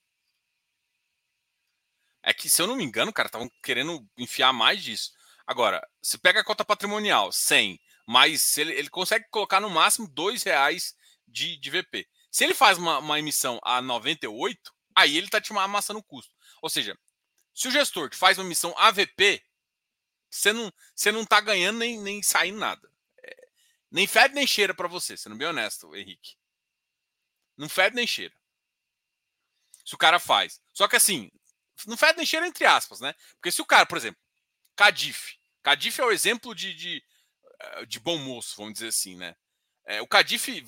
[2.27, 5.13] É que, se eu não me engano, cara, estavam querendo enfiar mais disso.
[5.45, 10.37] Agora, se pega a cota patrimonial 100, mas ele, ele consegue colocar no máximo R$
[10.43, 10.93] reais
[11.25, 12.05] de, de VP.
[12.29, 16.29] Se ele faz uma, uma, emissão a 98, aí ele está te amassando o custo.
[16.61, 16.99] Ou seja,
[17.55, 19.41] se o gestor te faz uma emissão AVP,
[20.29, 22.91] você não, você não tá ganhando nem, nem saindo nada.
[23.89, 26.35] Nem fede nem cheira para você, sendo bem honesto, Henrique.
[27.55, 28.35] Não fede nem cheira.
[29.85, 30.61] Se o cara faz.
[30.73, 31.31] Só que assim,
[31.85, 33.13] não fede nem cheira entre aspas, né?
[33.35, 34.19] Porque se o cara, por exemplo,
[34.75, 35.35] Cadif.
[35.63, 37.03] Cadif é o exemplo de, de,
[37.59, 39.35] eh, de bom moço, vamos dizer assim, né?
[39.85, 40.63] É, o Cadif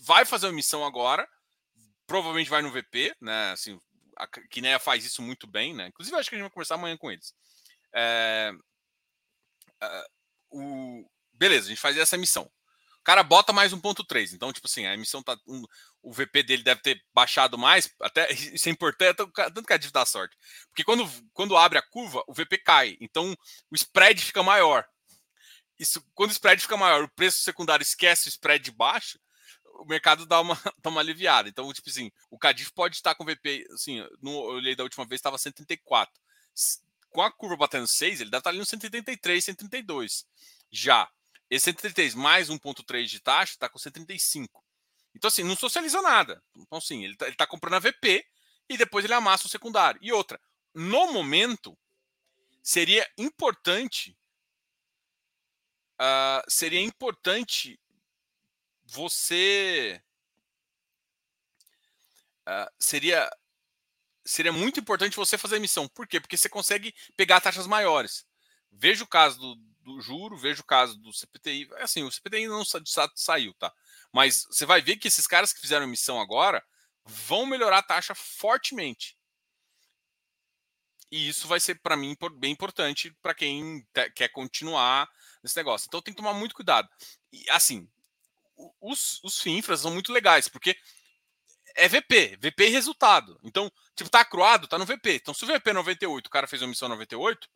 [0.00, 1.28] vai fazer uma missão agora,
[2.06, 3.52] provavelmente vai no VP, né?
[3.52, 3.78] Assim,
[4.16, 5.88] a Kinea faz isso muito bem, né?
[5.88, 7.34] Inclusive, acho que a gente vai conversar amanhã com eles.
[7.94, 8.52] É,
[9.82, 10.06] é,
[10.50, 12.50] o, beleza, a gente faz essa missão
[13.04, 14.32] cara bota mais 1.3.
[14.32, 15.36] Então, tipo assim, a emissão tá.
[15.46, 15.62] Um,
[16.04, 17.90] o VP dele deve ter baixado mais.
[18.00, 20.36] Até isso é importante, tanto que a dívida dá sorte.
[20.68, 22.96] Porque quando, quando abre a curva, o VP cai.
[23.00, 23.34] Então
[23.70, 24.86] o spread fica maior.
[25.78, 29.18] Isso, quando o spread fica maior, o preço secundário esquece o spread baixo,
[29.80, 31.48] o mercado dá uma, dá uma aliviada.
[31.48, 35.04] Então, tipo assim, o Cadif pode estar com VP, assim, no, eu olhei da última
[35.04, 36.14] vez, estava 134.
[37.10, 40.24] Com a curva batendo 6, ele deve estar ali no 133, 132.
[40.70, 41.08] Já
[41.50, 44.63] esse 133 mais 1,3 de taxa está com 135.
[45.14, 46.42] Então, assim, não socializa nada.
[46.56, 48.26] Então, assim, ele está tá comprando a VP
[48.68, 50.00] e depois ele amassa o secundário.
[50.02, 50.40] E outra,
[50.74, 51.78] no momento,
[52.62, 54.16] seria importante.
[55.94, 57.80] Uh, seria importante
[58.84, 60.02] você.
[62.46, 63.30] Uh, seria
[64.24, 65.86] seria muito importante você fazer emissão.
[65.88, 66.18] Por quê?
[66.18, 68.26] Porque você consegue pegar taxas maiores.
[68.72, 71.68] Veja o caso do, do juro, veja o caso do CPTI.
[71.74, 72.80] É assim, o CPTI não sa
[73.14, 73.72] saiu, tá?
[74.14, 76.64] Mas você vai ver que esses caras que fizeram emissão agora
[77.04, 79.18] vão melhorar a taxa fortemente.
[81.10, 85.08] E isso vai ser, para mim, bem importante para quem quer continuar
[85.42, 85.86] nesse negócio.
[85.88, 86.88] Então tem que tomar muito cuidado.
[87.32, 87.88] E assim,
[88.80, 90.76] os, os FINFRAs são muito legais, porque
[91.74, 93.36] é VP, VP e resultado.
[93.42, 95.16] Então, tipo, tá acruado, tá no VP.
[95.16, 97.48] Então, se o VP 98, o cara fez uma emissão 98,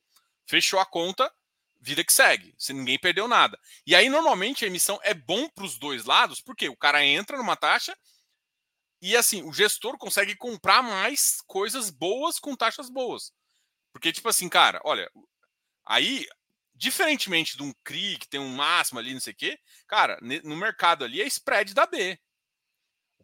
[0.44, 1.32] fechou a conta,
[1.80, 2.54] vida que segue.
[2.58, 3.58] Se ninguém perdeu nada.
[3.86, 7.36] E aí, normalmente, a emissão é bom para os dois lados, porque o cara entra
[7.36, 7.96] numa taxa
[9.00, 13.32] e, assim, o gestor consegue comprar mais coisas boas com taxas boas.
[13.92, 15.10] Porque, tipo assim, cara, olha,
[15.86, 16.26] aí,
[16.74, 20.56] diferentemente de um CRI que tem um máximo ali, não sei o quê, cara, no
[20.56, 22.18] mercado ali é spread da B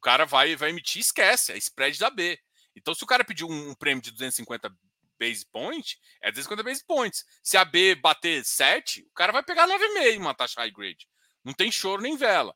[0.04, 2.38] cara vai, vai emitir, esquece, é spread da B.
[2.76, 4.70] Então, se o cara pedir um, um prêmio de 250
[5.18, 7.24] base point, é 250 base points.
[7.42, 11.08] Se a B bater 7, o cara vai pegar 9,5 uma taxa high grade.
[11.42, 12.54] Não tem choro nem vela.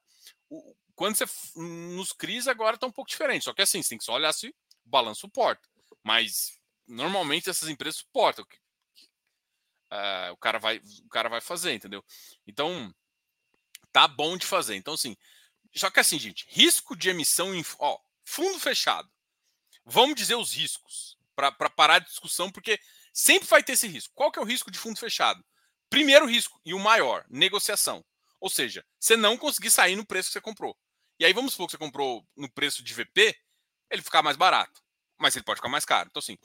[0.95, 1.25] Quando você.
[1.57, 3.45] Nos CRIs agora está um pouco diferente.
[3.45, 5.69] Só que assim, você tem que só olhar se o balanço suporta.
[6.03, 8.45] Mas normalmente essas empresas suportam.
[9.91, 12.05] Uh, o, cara vai, o cara vai fazer, entendeu?
[12.47, 12.95] Então,
[13.93, 14.77] tá bom de fazer.
[14.77, 15.17] Então, assim,
[15.75, 19.11] só que assim, gente, risco de emissão em ó, fundo fechado.
[19.85, 22.81] Vamos dizer os riscos para parar de discussão, porque
[23.13, 24.13] sempre vai ter esse risco.
[24.15, 25.45] Qual que é o risco de fundo fechado?
[25.89, 28.05] Primeiro risco e o maior, negociação.
[28.41, 30.77] Ou seja, você não conseguir sair no preço que você comprou.
[31.19, 33.37] E aí vamos supor que você comprou no preço de VP,
[33.91, 34.81] ele ficar mais barato,
[35.19, 36.09] mas ele pode ficar mais caro.
[36.11, 36.37] Então assim,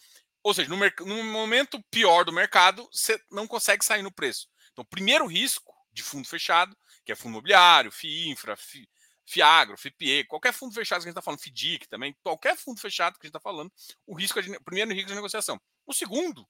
[0.44, 4.48] ou seja, no, no momento pior do mercado, você não consegue sair no preço.
[4.72, 6.76] Então, primeiro risco de fundo fechado,
[7.06, 8.90] que é fundo imobiliário, FII, infra, FI,
[9.26, 13.14] Fiagro, FIPE, qualquer fundo fechado que a gente está falando, FIDIC também, qualquer fundo fechado
[13.14, 13.72] que a gente está falando,
[14.06, 15.60] o risco é de, primeiro risco de negociação.
[15.86, 16.48] O segundo,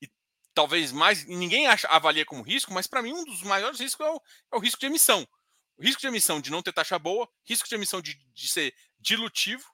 [0.00, 0.08] e
[0.54, 4.10] talvez mais, ninguém acha, avalia como risco, mas para mim um dos maiores riscos é
[4.10, 5.28] o, é o, risco de emissão.
[5.76, 8.74] O risco de emissão de não ter taxa boa, risco de emissão de, de ser
[8.98, 9.64] dilutivo.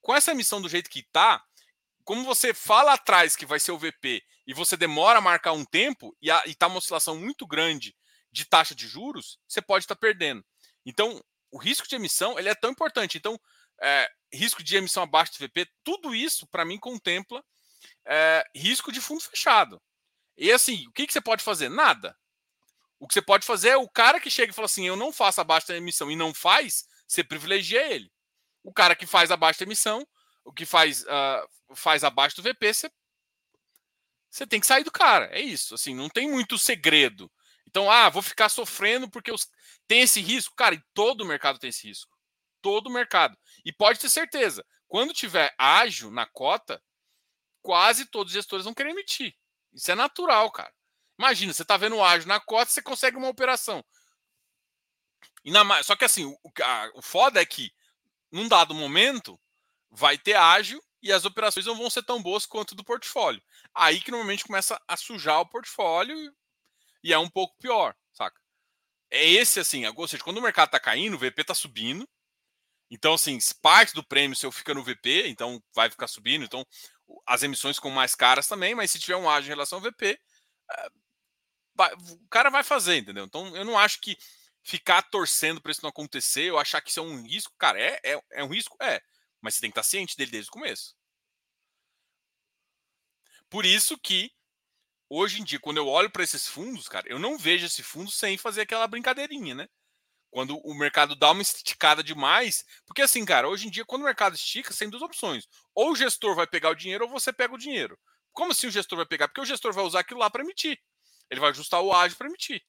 [0.00, 1.44] Com essa emissão do jeito que está,
[2.04, 5.64] como você fala atrás que vai ser o VP e você demora a marcar um
[5.64, 7.96] tempo e está uma oscilação muito grande
[8.30, 10.44] de taxa de juros, você pode estar tá perdendo.
[10.84, 11.20] Então,
[11.56, 13.16] o risco de emissão ele é tão importante.
[13.16, 13.40] Então,
[13.80, 17.42] é, risco de emissão abaixo do VP, tudo isso, para mim, contempla
[18.06, 19.80] é, risco de fundo fechado.
[20.36, 21.70] E assim, o que, que você pode fazer?
[21.70, 22.14] Nada.
[23.00, 25.10] O que você pode fazer é o cara que chega e fala assim: eu não
[25.10, 28.12] faço abaixo da emissão e não faz, você privilegia ele.
[28.62, 30.06] O cara que faz abaixo da emissão,
[30.44, 32.90] o que faz, uh, faz abaixo do VP, você,
[34.30, 35.26] você tem que sair do cara.
[35.26, 35.74] É isso.
[35.74, 37.30] Assim, não tem muito segredo.
[37.76, 39.30] Então, ah, vou ficar sofrendo porque
[39.86, 40.56] tem esse risco.
[40.56, 42.16] Cara, e todo mercado tem esse risco.
[42.62, 43.36] Todo mercado.
[43.66, 46.82] E pode ter certeza, quando tiver ágil na cota,
[47.60, 49.36] quase todos os gestores vão querer emitir.
[49.74, 50.72] Isso é natural, cara.
[51.18, 53.84] Imagina, você está vendo ágil na cota, você consegue uma operação.
[55.44, 55.82] Na...
[55.82, 57.70] Só que assim, o, a, o foda é que,
[58.32, 59.38] num dado momento,
[59.90, 63.42] vai ter ágil e as operações não vão ser tão boas quanto do portfólio.
[63.74, 66.34] Aí que normalmente começa a sujar o portfólio
[67.06, 68.40] e é um pouco pior, saca?
[69.08, 72.08] É esse assim, ou seja, quando o mercado tá caindo, o VP tá subindo.
[72.90, 76.44] Então, assim, parte do prêmio seu fica no VP, então vai ficar subindo.
[76.44, 76.66] Então,
[77.24, 80.18] as emissões com mais caras também, mas se tiver um ágio em relação ao VP,
[80.72, 80.88] é,
[82.10, 83.24] o cara vai fazer, entendeu?
[83.24, 84.16] Então, eu não acho que
[84.64, 88.00] ficar torcendo para isso não acontecer, eu achar que isso é um risco, cara, é,
[88.02, 88.76] é, é um risco?
[88.82, 89.00] É.
[89.40, 90.96] Mas você tem que estar ciente dele desde o começo.
[93.48, 94.32] Por isso que
[95.08, 98.10] hoje em dia, quando eu olho para esses fundos, cara, eu não vejo esse fundo
[98.10, 99.68] sem fazer aquela brincadeirinha, né?
[100.30, 104.04] Quando o mercado dá uma esticada demais, porque assim, cara, hoje em dia, quando o
[104.04, 105.48] mercado estica, você tem duas opções.
[105.74, 107.98] Ou o gestor vai pegar o dinheiro, ou você pega o dinheiro.
[108.32, 109.28] Como assim o gestor vai pegar?
[109.28, 110.78] Porque o gestor vai usar aquilo lá para emitir.
[111.30, 112.62] Ele vai ajustar o ágio para emitir.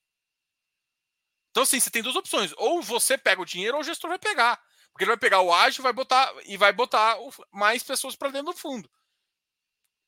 [1.51, 2.53] Então, assim, você tem duas opções.
[2.55, 4.61] Ou você pega o dinheiro, ou o gestor vai pegar.
[4.91, 7.17] Porque ele vai pegar o ágio vai botar, e vai botar
[7.51, 8.89] mais pessoas para dentro do fundo.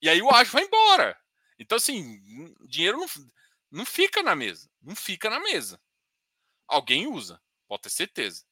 [0.02, 1.20] E aí o ágio vai embora.
[1.60, 3.08] Então, assim, dinheiro não,
[3.70, 4.70] não fica na mesa.
[4.82, 5.80] Não fica na mesa.
[6.68, 8.46] Alguém usa, pode ter certeza.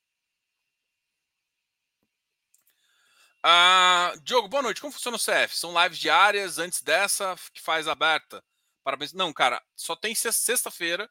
[3.44, 4.82] Ah, Diogo, boa noite.
[4.82, 5.56] Como funciona o CF?
[5.56, 8.44] São lives diárias antes dessa que faz aberta?
[8.84, 9.14] Parabéns.
[9.14, 11.10] Não, cara, só tem sexta-feira.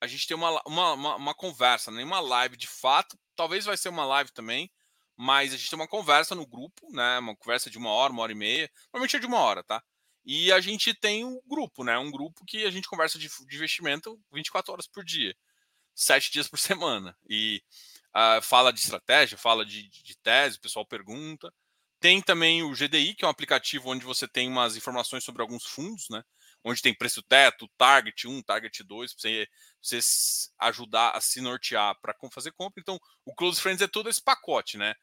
[0.00, 3.18] A gente tem uma, uma, uma, uma conversa, nenhuma live de fato.
[3.36, 4.70] Talvez vai ser uma live também,
[5.16, 7.18] mas a gente tem uma conversa no grupo, né?
[7.18, 8.70] Uma conversa de uma hora, uma hora e meia.
[8.92, 9.82] Normalmente é de uma hora, tá?
[10.24, 11.98] E a gente tem um grupo, né?
[11.98, 15.34] Um grupo que a gente conversa de, de investimento 24 horas por dia,
[15.94, 17.16] sete dias por semana.
[17.28, 17.62] E
[18.14, 21.52] uh, fala de estratégia, fala de, de tese, o pessoal pergunta.
[22.00, 25.64] Tem também o GDI, que é um aplicativo onde você tem umas informações sobre alguns
[25.64, 26.22] fundos, né?
[26.62, 29.48] Onde tem preço teto, target 1, target 2, para você,
[29.80, 29.98] você
[30.60, 32.80] ajudar a se nortear para fazer compra.
[32.80, 34.94] Então, o Close Friends é todo esse pacote, né?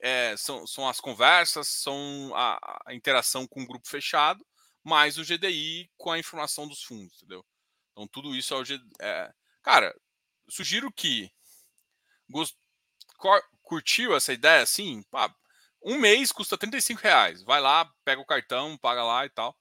[0.00, 4.44] É, são, são as conversas, são a, a, interação com o grupo fechado,
[4.84, 7.44] mais o GDI com a informação dos fundos, entendeu?
[7.92, 8.90] Então, tudo isso é o GDI.
[9.00, 9.94] É, cara,
[10.48, 11.30] sugiro que
[12.28, 12.56] gost,
[13.62, 15.34] curtiu essa ideia, assim, pá,
[15.84, 17.42] um mês custa 35 reais.
[17.42, 19.56] Vai lá, pega o cartão, paga lá e tal.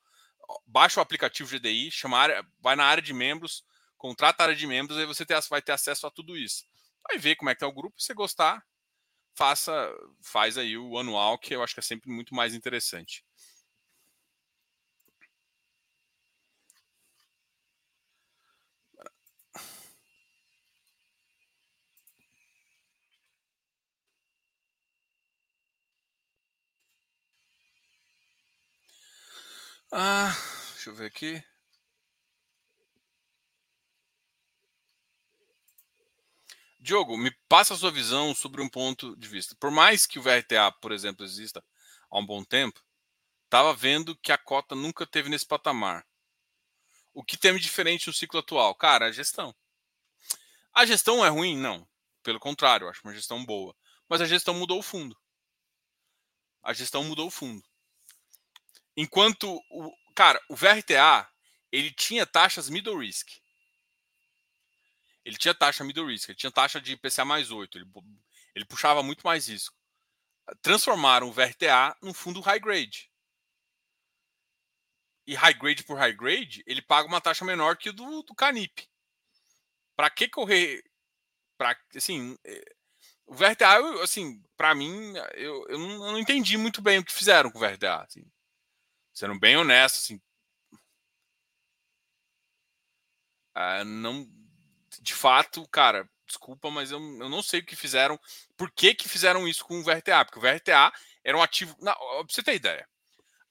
[0.66, 3.64] Baixa o aplicativo GDI, chama área, vai na área de membros,
[3.98, 6.66] contrata a área de membros, aí você vai ter acesso a tudo isso.
[7.08, 8.64] Vai ver como é que é o grupo, se gostar,
[9.36, 9.72] faça,
[10.24, 13.24] faz aí o anual, que eu acho que é sempre muito mais interessante.
[29.92, 30.34] Ah,
[30.74, 31.44] deixa eu ver aqui.
[36.80, 39.56] Diogo, me passa a sua visão sobre um ponto de vista.
[39.60, 41.64] Por mais que o VRTA, por exemplo, exista
[42.10, 42.82] há um bom tempo,
[43.46, 46.06] estava vendo que a cota nunca teve nesse patamar.
[47.14, 48.74] O que tem de diferente no ciclo atual?
[48.74, 49.54] Cara, a gestão.
[50.74, 51.58] A gestão é ruim?
[51.58, 51.88] Não.
[52.24, 53.76] Pelo contrário, eu acho uma gestão boa.
[54.08, 55.16] Mas a gestão mudou o fundo.
[56.64, 57.64] A gestão mudou o fundo.
[58.96, 61.28] Enquanto o cara, o VRTA,
[61.72, 63.30] ele tinha taxas middle risk.
[65.24, 67.86] Ele tinha taxa middle risk, ele tinha taxa de IPCA mais 8, ele,
[68.56, 69.76] ele puxava muito mais risco.
[70.62, 73.10] Transformaram o VRTA num fundo high grade.
[75.28, 78.36] E high grade por high grade, ele paga uma taxa menor que o do, do
[78.36, 78.90] Canip.
[79.96, 80.84] Para que correr?
[81.58, 82.76] Para assim, eh,
[83.28, 87.60] o VRTA, assim, para mim, eu, eu, não, entendi muito bem o que fizeram com
[87.60, 88.02] o VRTA.
[88.02, 88.26] Assim.
[89.14, 90.22] Sendo bem honesto, assim.
[93.54, 94.28] Ah, não.
[95.02, 98.20] De fato, cara, desculpa, mas eu, eu não sei o que fizeram.
[98.58, 100.26] Por que, que fizeram isso com o VRTA?
[100.26, 100.92] Porque o VRTA
[101.24, 101.76] era um ativo.
[101.78, 101.96] Pra
[102.28, 102.88] você ter ideia.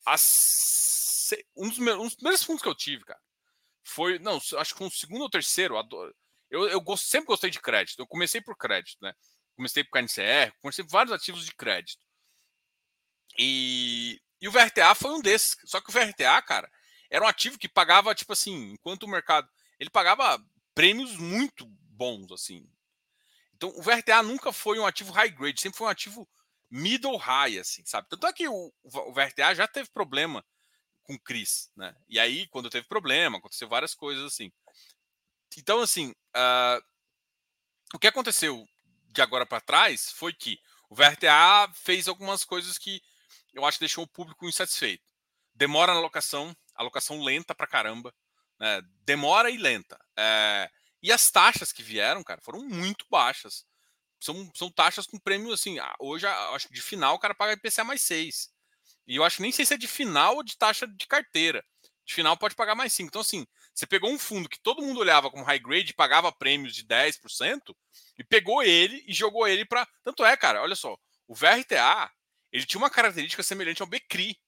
[0.06, 3.20] As, um, dos meus, um dos primeiros fundos que eu tive, cara,
[3.84, 4.18] foi.
[4.18, 5.76] Não, acho que um segundo ou terceiro.
[6.50, 8.00] Eu, eu gost, sempre gostei de crédito.
[8.00, 9.14] Eu comecei por crédito, né?
[9.54, 12.02] Comecei por KNCR, comecei por vários ativos de crédito.
[13.38, 15.56] E e o VRTA foi um desses.
[15.64, 16.70] Só que o VRTA, cara,
[17.10, 19.48] era um ativo que pagava, tipo assim, enquanto o mercado.
[19.78, 20.42] Ele pagava
[20.74, 22.68] prêmios muito bons, assim.
[23.54, 26.28] Então, o VRTA nunca foi um ativo high grade, sempre foi um ativo
[26.70, 28.08] middle high, assim, sabe?
[28.08, 28.72] Tanto é que o,
[29.12, 30.44] VRTA já teve problema
[31.02, 31.94] com o Cris, né?
[32.08, 34.52] E aí, quando teve problema, aconteceu várias coisas assim.
[35.58, 36.82] Então, assim, uh,
[37.92, 38.66] o que aconteceu
[39.08, 43.02] de agora para trás foi que o VRTA fez algumas coisas que
[43.54, 45.04] eu acho que deixou o público insatisfeito.
[45.54, 48.14] Demora na alocação, alocação lenta pra caramba,
[48.58, 48.80] né?
[49.04, 49.98] demora e lenta.
[50.16, 50.70] É,
[51.02, 53.64] e as taxas que vieram, cara, foram muito baixas.
[54.18, 57.84] São, são taxas com prêmio, assim, hoje, acho que de final o cara paga IPCA
[57.84, 58.50] mais 6.
[59.06, 61.64] E eu acho que nem sei se é de final ou de taxa de carteira.
[62.04, 63.08] De final pode pagar mais 5.
[63.08, 66.74] Então, assim, você pegou um fundo que todo mundo olhava como high grade pagava prêmios
[66.74, 67.74] de 10%,
[68.18, 69.88] e pegou ele e jogou ele para.
[70.02, 70.96] Tanto é, cara, olha só,
[71.26, 72.10] o VRTA
[72.52, 74.38] ele tinha uma característica semelhante ao Becri.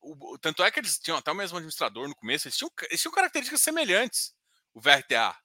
[0.00, 3.00] O, tanto é que eles tinham até o mesmo administrador no começo, eles tinham, eles
[3.00, 4.32] tinham características semelhantes,
[4.72, 5.36] o VRTA.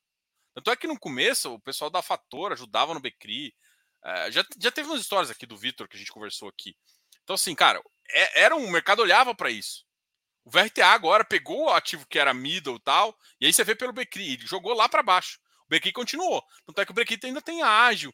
[0.54, 3.56] Tanto é que no começo o pessoal da Fator ajudava no Becri.
[4.04, 6.76] É, já, já teve umas histórias aqui do Vitor que a gente conversou aqui.
[7.24, 9.86] Então, assim, cara, é, era um o mercado olhava para isso.
[10.44, 13.76] O VRTA agora pegou o ativo que era middle e tal, e aí você vê
[13.76, 15.40] pelo Becri, ele jogou lá para baixo.
[15.66, 16.44] O Becri continuou.
[16.66, 18.14] Tanto é que o Becri ainda tem ágil.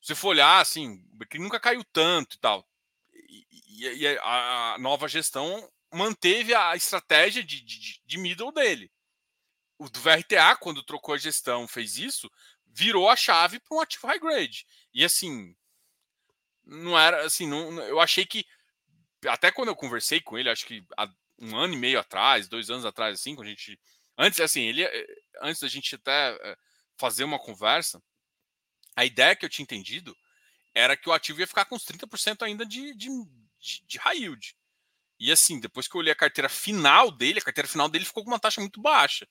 [0.00, 2.66] Se for olhar, assim, o Becri nunca caiu tanto e tal
[3.28, 8.90] e, e a nova gestão manteve a estratégia de, de, de middle dele.
[9.78, 12.30] O do VRTA, quando trocou a gestão, fez isso,
[12.66, 14.66] virou a chave para um ativo high grade.
[14.92, 15.54] E assim,
[16.64, 18.44] não era assim, não, eu achei que
[19.26, 21.08] até quando eu conversei com ele, acho que há
[21.38, 23.78] um ano e meio atrás, dois anos atrás, assim, quando a gente
[24.18, 25.06] antes assim, ele eh,
[25.42, 26.56] antes da gente até eh,
[26.96, 28.02] fazer uma conversa,
[28.94, 30.16] a ideia que eu tinha entendido
[30.76, 33.08] era que o ativo ia ficar com uns 30% ainda de, de,
[33.58, 34.54] de, de high yield.
[35.18, 38.22] E assim, depois que eu olhei a carteira final dele, a carteira final dele ficou
[38.22, 39.26] com uma taxa muito baixa.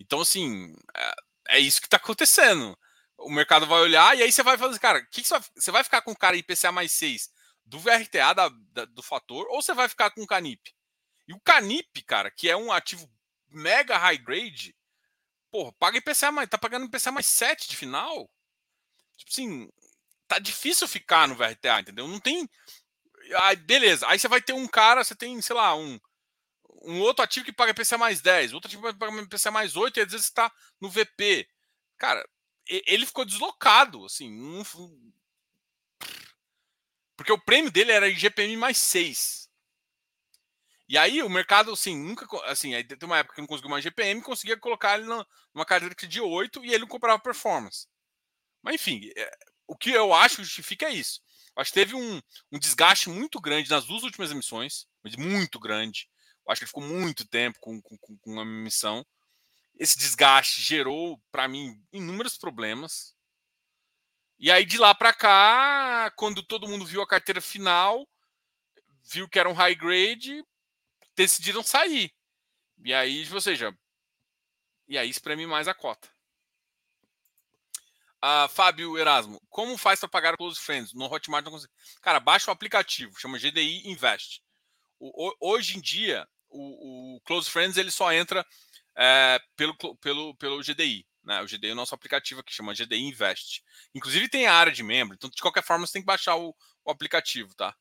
[0.00, 1.14] Então, assim, é,
[1.50, 2.76] é isso que está acontecendo.
[3.16, 5.70] O mercado vai olhar e aí você vai fazer, cara, que, que você, vai, você
[5.70, 7.30] vai ficar com o cara IPCA mais 6
[7.64, 10.74] do VRTA da, da, do fator ou você vai ficar com o Canip?
[11.28, 13.08] E o Canip, cara, que é um ativo
[13.48, 14.74] mega high grade,
[15.48, 18.28] porra, paga IPCA mais, tá pagando IPCA mais 7 de final.
[19.16, 19.70] Tipo assim,
[20.34, 22.08] tá difícil ficar no VRTA, entendeu?
[22.08, 22.48] Não tem.
[23.40, 24.06] Aí, beleza.
[24.08, 25.98] Aí você vai ter um cara, você tem, sei lá, um,
[26.82, 29.98] um outro ativo que paga IPCA mais 10, outro ativo que paga IPCA mais 8,
[29.98, 31.48] e às vezes está no VP.
[31.98, 32.26] Cara,
[32.66, 34.62] ele ficou deslocado, assim.
[37.16, 39.48] Porque o prêmio dele era IGPM mais 6.
[40.88, 42.26] E aí o mercado, assim, nunca.
[42.44, 45.94] Assim, aí tem uma época que não conseguiu mais GPM, conseguia colocar ele numa carteira
[45.94, 47.86] de 8 e ele não comprava performance.
[48.62, 49.30] Mas enfim, é,
[49.72, 51.22] o que eu acho que justifica é isso.
[51.56, 52.20] Eu acho que teve um,
[52.52, 56.10] um desgaste muito grande nas duas últimas emissões, muito grande.
[56.44, 59.02] Eu acho que ficou muito tempo com, com, com uma emissão.
[59.78, 63.16] Esse desgaste gerou, para mim, inúmeros problemas.
[64.38, 68.06] E aí, de lá para cá, quando todo mundo viu a carteira final,
[69.10, 70.44] viu que era um high grade,
[71.16, 72.12] decidiram sair.
[72.84, 73.74] E aí, ou seja,
[74.86, 76.11] e aí espreme mais a cota.
[78.24, 80.92] Uh, Fábio Erasmo, como faz para pagar Close Friends?
[80.94, 81.72] No Hotmart não consigo.
[82.00, 84.40] Cara, baixa o aplicativo, chama GDI Invest.
[85.00, 88.46] O, o, hoje em dia, o, o, Close Friends ele só entra
[88.96, 91.04] é, pelo, pelo, pelo GDI.
[91.24, 91.42] Né?
[91.42, 93.62] O GDI é o nosso aplicativo que chama GDI Invest.
[93.92, 96.54] Inclusive tem a área de membro, então de qualquer forma você tem que baixar o,
[96.84, 97.74] o aplicativo, tá?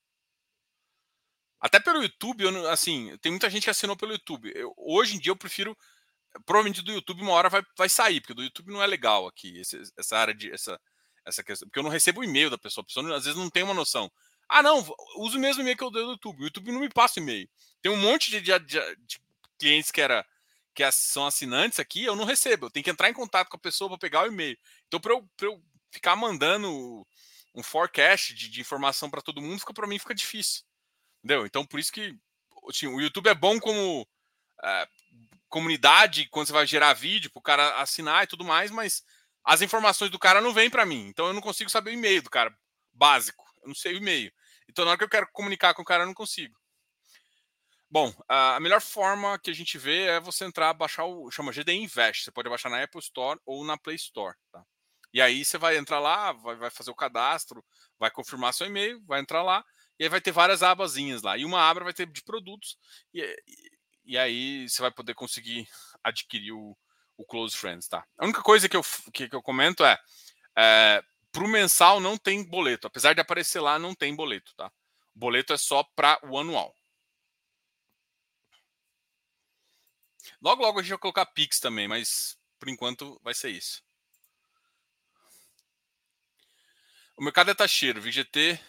[1.59, 4.51] Até pelo YouTube, eu, assim, tem muita gente que assinou pelo YouTube.
[4.55, 5.77] Eu, hoje em dia eu prefiro.
[6.45, 9.59] Provavelmente do YouTube uma hora vai, vai sair, porque do YouTube não é legal aqui,
[9.59, 10.51] esse, essa área de.
[10.51, 10.79] Essa,
[11.25, 11.67] essa questão.
[11.67, 12.83] Porque eu não recebo e-mail da pessoa.
[12.83, 14.11] A pessoa às vezes não tem uma noção.
[14.47, 14.85] Ah, não,
[15.17, 16.41] uso o mesmo e-mail que eu dei do YouTube.
[16.41, 17.49] O YouTube não me passa e-mail.
[17.81, 19.21] Tem um monte de, de, de, de
[19.57, 20.25] clientes que era
[20.73, 22.65] que são assinantes aqui, eu não recebo.
[22.65, 24.57] Eu tenho que entrar em contato com a pessoa para pegar o e-mail.
[24.87, 25.61] Então, para eu, eu
[25.91, 27.05] ficar mandando
[27.53, 30.63] um forecast de, de informação para todo mundo, fica para mim fica difícil.
[31.23, 31.45] Entendeu?
[31.45, 32.17] Então, por isso que
[32.69, 34.07] assim, o YouTube é bom como
[34.63, 34.87] é,
[35.51, 39.03] comunidade, quando você vai gerar vídeo para o cara assinar e tudo mais, mas
[39.43, 41.07] as informações do cara não vêm para mim.
[41.07, 42.55] Então, eu não consigo saber o e-mail do cara
[42.91, 43.43] básico.
[43.61, 44.31] Eu não sei o e-mail.
[44.67, 46.57] Então, na hora que eu quero comunicar com o cara, eu não consigo.
[47.89, 51.75] Bom, a melhor forma que a gente vê é você entrar, baixar o chama GDI
[51.75, 52.23] Invest.
[52.23, 54.63] Você pode baixar na Apple Store ou na Play Store, tá?
[55.13, 57.61] E aí você vai entrar lá, vai, vai fazer o cadastro,
[57.99, 59.61] vai confirmar seu e-mail, vai entrar lá
[59.99, 61.37] e aí vai ter várias abazinhas lá.
[61.37, 62.77] E uma aba vai ter de produtos
[63.13, 63.21] e,
[64.05, 65.67] e, aí você vai poder conseguir
[66.03, 66.77] adquirir o,
[67.17, 68.05] o Close Friends, tá?
[68.17, 68.81] A única coisa que eu,
[69.13, 69.97] que, que eu comento é,
[70.57, 74.71] é para o mensal não tem boleto, apesar de aparecer lá, não tem boleto, tá?
[75.15, 76.75] O boleto é só para o anual.
[80.41, 83.83] Logo, logo a gente vai colocar Pix também, mas por enquanto vai ser isso.
[87.17, 88.01] O mercado é taxeiro.
[88.01, 88.59] VGT uh,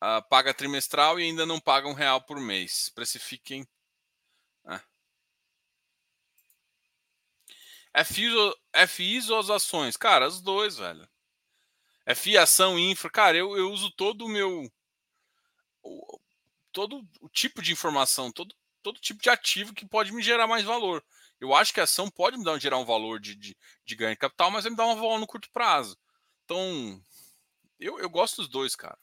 [0.00, 2.90] ah, paga trimestral e ainda não paga um real por mês.
[2.94, 3.66] Precifiquem.
[7.94, 8.32] FIs,
[8.88, 9.96] FIs ou as ações?
[9.96, 11.08] Cara, as dois, velho.
[12.14, 13.10] FI, ação, infra.
[13.10, 14.70] Cara, eu, eu uso todo o meu.
[15.82, 16.20] O,
[16.72, 20.64] todo o tipo de informação, todo todo tipo de ativo que pode me gerar mais
[20.64, 21.04] valor.
[21.40, 24.12] Eu acho que a ação pode me dar, gerar um valor de, de, de ganho
[24.12, 25.96] de capital, mas vai me dar um valor no curto prazo.
[26.44, 27.02] Então,
[27.78, 28.98] eu, eu gosto dos dois, cara.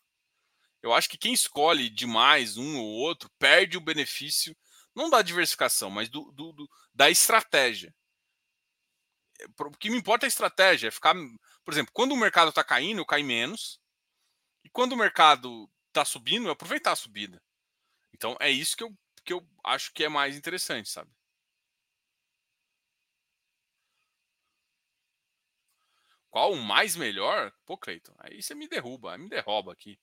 [0.81, 4.55] Eu acho que quem escolhe demais um ou outro perde o benefício,
[4.95, 7.93] não da diversificação, mas do, do, do da estratégia.
[9.59, 11.15] O que me importa é a estratégia, é ficar.
[11.63, 13.79] Por exemplo, quando o mercado está caindo, eu caio menos.
[14.63, 17.41] E quando o mercado está subindo, eu aproveitar a subida.
[18.13, 18.93] Então é isso que eu
[19.25, 21.11] que eu acho que é mais interessante, sabe?
[26.29, 27.51] Qual o mais melhor?
[27.65, 29.99] Pô, Cleiton, aí você me derruba, me derruba aqui.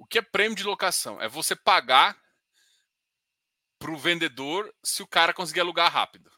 [0.00, 1.20] O que é prêmio de locação?
[1.20, 2.18] É você pagar
[3.78, 6.32] para o vendedor se o cara conseguir alugar rápido.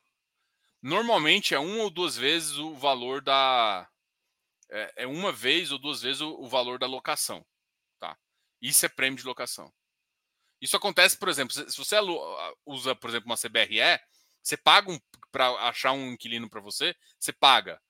[0.82, 3.88] Normalmente é uma ou duas vezes o valor da.
[4.68, 7.46] É, é uma vez ou duas vezes o, valor da locação.
[8.00, 8.18] Tá?
[8.60, 9.72] Isso é prêmio de locação.
[10.60, 11.96] Isso acontece, por exemplo, se você
[12.66, 14.00] usa, por exemplo, uma CBRE,
[14.42, 14.98] você paga um,
[15.30, 17.80] para achar um inquilino para você, você paga.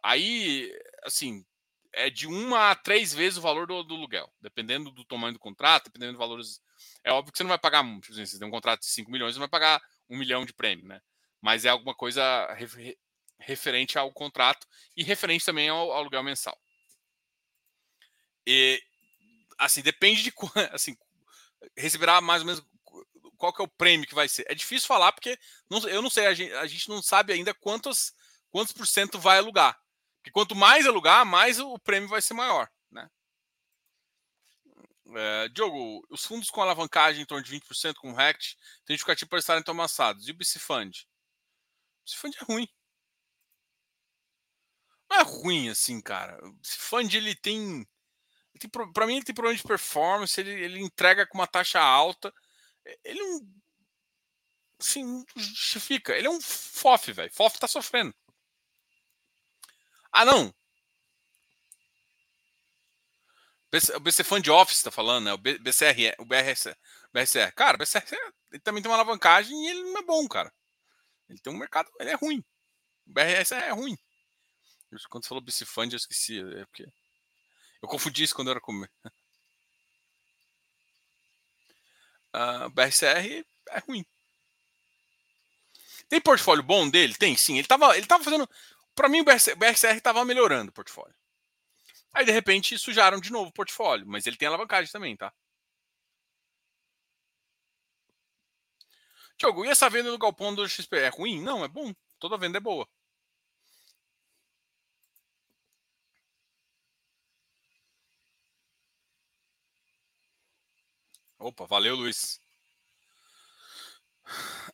[0.00, 1.44] Aí, assim,
[1.92, 5.38] é de uma a três vezes o valor do, do, aluguel, dependendo do tamanho do
[5.38, 6.60] contrato, dependendo dos valores.
[7.02, 9.10] É óbvio que você não vai pagar, tipo assim, você tem um contrato de 5
[9.10, 11.00] milhões, você vai pagar um milhão de prêmio, né?
[11.40, 12.96] mas é alguma coisa refer
[13.40, 14.66] referente ao contrato
[14.96, 16.60] e referente também ao, ao aluguel mensal.
[18.44, 18.82] E
[19.56, 20.32] assim, depende de
[20.72, 20.96] assim,
[21.76, 22.64] receberá mais ou menos
[23.36, 24.44] qual que é o prêmio que vai ser?
[24.48, 25.38] É difícil falar porque
[25.70, 28.12] não, eu não sei, a gente, a gente não sabe ainda quantos,
[28.50, 29.80] quantos por cento vai alugar.
[30.28, 32.70] Porque quanto mais alugar, mais o prêmio vai ser maior.
[32.90, 33.08] Né?
[35.16, 39.38] É, Diogo, os fundos com alavancagem em torno de 20% com RECT têm justificativo para
[39.38, 40.28] estarem tão amassados.
[40.28, 41.06] E o BC Fund?
[42.00, 42.68] O BC Fund é ruim.
[45.10, 46.38] Não é ruim assim, cara.
[46.46, 47.86] O BC Fund ele tem
[48.92, 52.34] para mim, ele tem problema de performance, ele, ele entrega com uma taxa alta.
[53.04, 53.48] Ele não.
[54.80, 56.16] Assim, não justifica.
[56.16, 57.32] Ele é um FOF, velho.
[57.32, 58.14] FOF tá sofrendo.
[60.12, 60.52] Ah, não.
[63.96, 65.32] O BC Fund Office tá falando, né?
[65.34, 66.74] O BCR, o BRC,
[67.12, 67.52] BRCR.
[67.54, 68.02] Cara, o BCR
[68.50, 70.52] ele também tem uma alavancagem e ele não é bom, cara.
[71.28, 72.42] Ele tem um mercado, ele é ruim.
[73.06, 73.96] O BRS é ruim.
[75.10, 76.40] Quando você falou BC Fund, eu esqueci.
[76.40, 76.86] É porque
[77.82, 78.90] eu confundi isso quando eu era comer.
[82.34, 84.04] Uh, BRCR é ruim.
[86.08, 87.14] Tem portfólio bom dele?
[87.14, 87.58] Tem, sim.
[87.58, 88.48] Ele tava, ele tava fazendo.
[88.98, 91.14] Para mim, o BRCR, BRCR tava melhorando o portfólio.
[92.12, 94.04] Aí, de repente, sujaram de novo o portfólio.
[94.08, 95.32] Mas ele tem alavancagem também, tá?
[99.38, 101.40] Diogo, e essa venda do galpão do XP é ruim?
[101.40, 101.94] Não, é bom.
[102.18, 102.88] Toda venda é boa.
[111.38, 112.40] Opa, valeu, Luiz.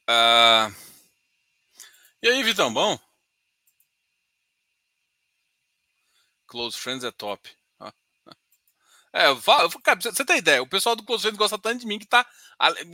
[0.08, 0.72] Uh...
[2.22, 2.98] E aí, Vitão, bom?
[6.54, 7.50] Close Friends é top.
[9.12, 9.26] É,
[9.84, 12.28] cara, você tem ideia, o pessoal do Close Friends gosta tanto de mim que tá.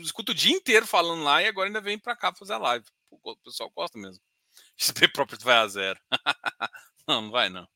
[0.00, 2.84] Escuta o dia inteiro falando lá e agora ainda vem pra cá fazer a live.
[3.10, 4.22] O pessoal gosta mesmo.
[4.76, 5.98] XP Property vai a zero.
[7.08, 7.66] não, não vai não.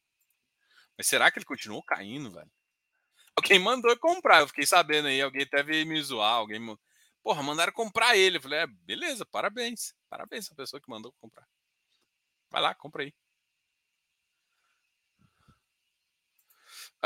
[0.97, 2.51] Mas será que ele continuou caindo, velho?
[3.35, 6.61] Alguém mandou comprar, eu fiquei sabendo aí, alguém até veio me zoar, alguém.
[7.23, 8.37] Porra, mandaram comprar ele.
[8.37, 9.95] Eu falei, é, beleza, parabéns.
[10.11, 11.49] Parabéns a pessoa que mandou comprar.
[12.51, 13.15] Vai lá, compra aí.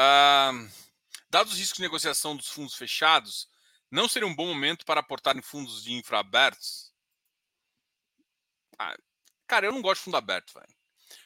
[0.01, 0.53] Ah,
[1.29, 3.49] dados os riscos de negociação dos fundos fechados,
[3.91, 6.93] não seria um bom momento para aportar em fundos de infra abertos?
[8.79, 8.97] Ah,
[9.45, 10.73] cara, eu não gosto de fundo aberto, velho.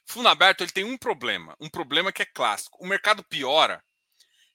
[0.07, 2.83] Fundo aberto ele tem um problema, um problema que é clássico.
[2.83, 3.85] O mercado piora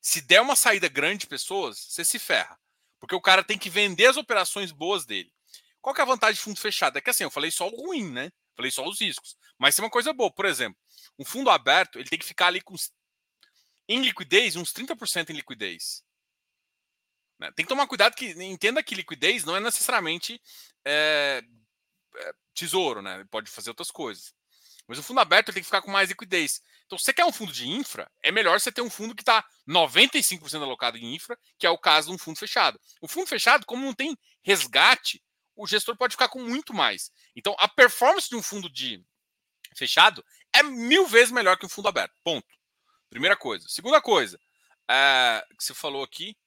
[0.02, 2.60] se der uma saída grande de pessoas, você se ferra.
[3.00, 5.32] Porque o cara tem que vender as operações boas dele.
[5.80, 6.98] Qual que é a vantagem de fundo fechado?
[6.98, 8.32] É que assim, eu falei só o ruim, né?
[8.56, 9.38] Falei só os riscos.
[9.60, 10.32] Mas tem uma coisa boa.
[10.32, 10.80] Por exemplo,
[11.20, 12.74] um fundo aberto, ele tem que ficar ali com
[13.88, 16.04] em liquidez, uns 30% em liquidez.
[17.40, 17.52] Né?
[17.52, 20.42] Tem que tomar cuidado que entenda que liquidez não é necessariamente
[20.86, 21.44] é,
[22.54, 23.16] tesouro, né?
[23.16, 24.34] Ele pode fazer outras coisas.
[24.88, 26.62] Mas o fundo aberto tem que ficar com mais liquidez.
[26.86, 29.22] Então, se você quer um fundo de infra, é melhor você ter um fundo que
[29.22, 32.80] está 95% alocado em infra, que é o caso de um fundo fechado.
[33.02, 35.22] O fundo fechado, como não tem resgate,
[35.56, 37.12] o gestor pode ficar com muito mais.
[37.36, 39.04] Então, a performance de um fundo de
[39.76, 40.24] fechado
[40.54, 42.14] é mil vezes melhor que um fundo aberto.
[42.24, 42.48] Ponto.
[43.10, 43.68] Primeira coisa.
[43.68, 44.40] Segunda coisa,
[44.90, 46.38] é, que você falou aqui,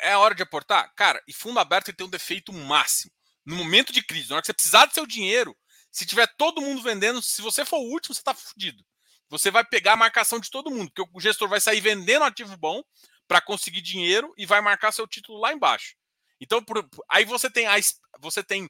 [0.00, 0.92] é a hora de aportar?
[0.94, 3.12] Cara, e fundo aberto ele tem um defeito máximo.
[3.44, 5.56] No momento de crise, na hora que você precisar do seu dinheiro,
[5.90, 8.84] se tiver todo mundo vendendo, se você for o último, você está fudido.
[9.28, 12.56] Você vai pegar a marcação de todo mundo, porque o gestor vai sair vendendo ativo
[12.56, 12.82] bom
[13.26, 15.96] para conseguir dinheiro e vai marcar seu título lá embaixo.
[16.40, 17.76] Então, por, aí você tem a,
[18.20, 18.68] você tem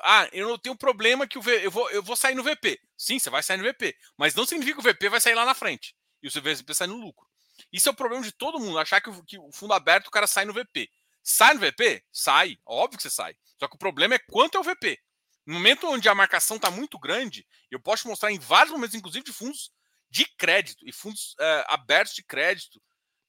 [0.00, 2.80] ah, eu não tenho problema que o v, eu vou eu vou sair no VP.
[2.96, 5.44] Sim, você vai sair no VP, mas não significa que o VP vai sair lá
[5.44, 7.26] na frente e o VP sai no lucro.
[7.72, 10.10] Isso é o problema de todo mundo, achar que o, que o fundo aberto o
[10.10, 10.88] cara sai no VP.
[11.22, 12.04] Sai no VP?
[12.12, 13.34] Sai, óbvio que você sai.
[13.58, 14.98] Só que o problema é quanto é o VP.
[15.46, 19.24] No momento onde a marcação está muito grande, eu posso mostrar em vários momentos, inclusive
[19.24, 19.72] de fundos
[20.08, 22.80] de crédito e fundos é, abertos de crédito.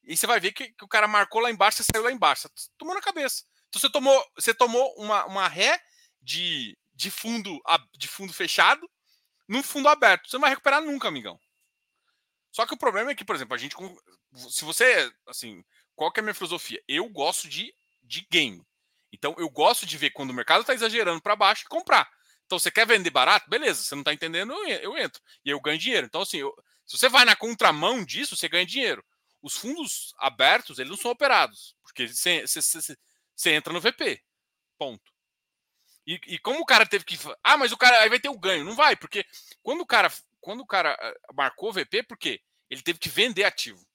[0.04, 2.49] E você vai ver que, que, o cara marcou lá embaixo, você saiu lá embaixo.
[2.56, 3.43] Você tomou na cabeça.
[3.70, 5.80] Então você tomou, você tomou uma, uma ré
[6.24, 7.61] de, de, fundo,
[7.97, 8.89] de fundo fechado
[9.47, 10.30] num fundo aberto.
[10.30, 11.39] Você não vai recuperar nunca, amigão.
[12.51, 13.76] Só que o problema é que, por exemplo, a gente.
[14.49, 15.11] Se você.
[15.28, 15.63] Assim,
[15.95, 16.82] qual que é a minha filosofia?
[16.88, 18.65] Eu gosto de, de game.
[19.11, 22.09] Então eu gosto de ver quando o mercado está exagerando para baixo e comprar.
[22.45, 23.49] Então você quer vender barato?
[23.49, 25.21] Beleza, você não está entendendo, eu entro.
[25.45, 26.07] E eu ganho dinheiro.
[26.07, 26.53] Então, assim, eu,
[26.86, 29.03] se você vai na contramão disso, você ganha dinheiro.
[29.41, 31.76] Os fundos abertos, eles não são operados.
[31.84, 32.97] Porque você, você, você,
[33.36, 34.21] você entra no VP.
[34.78, 35.12] Ponto.
[36.06, 37.18] E, e, como o cara teve que.
[37.43, 38.66] Ah, mas o cara aí vai ter o ganho.
[38.66, 39.26] Não vai, porque
[39.62, 42.41] quando o cara, quando o cara ah, marcou o VP, por quê?
[42.70, 43.86] Ele teve que vender ativo.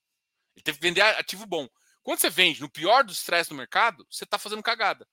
[0.57, 1.69] Ele teve que vender ativo bom.
[2.03, 5.07] Quando você vende no pior dos estresse do mercado, você está fazendo cagada.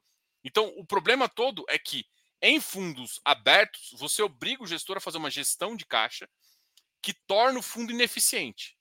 [0.44, 2.06] Então, o problema todo é que
[2.42, 6.30] em fundos abertos, você obriga o gestor a fazer uma gestão de caixa
[7.02, 8.78] que torna o fundo ineficiente.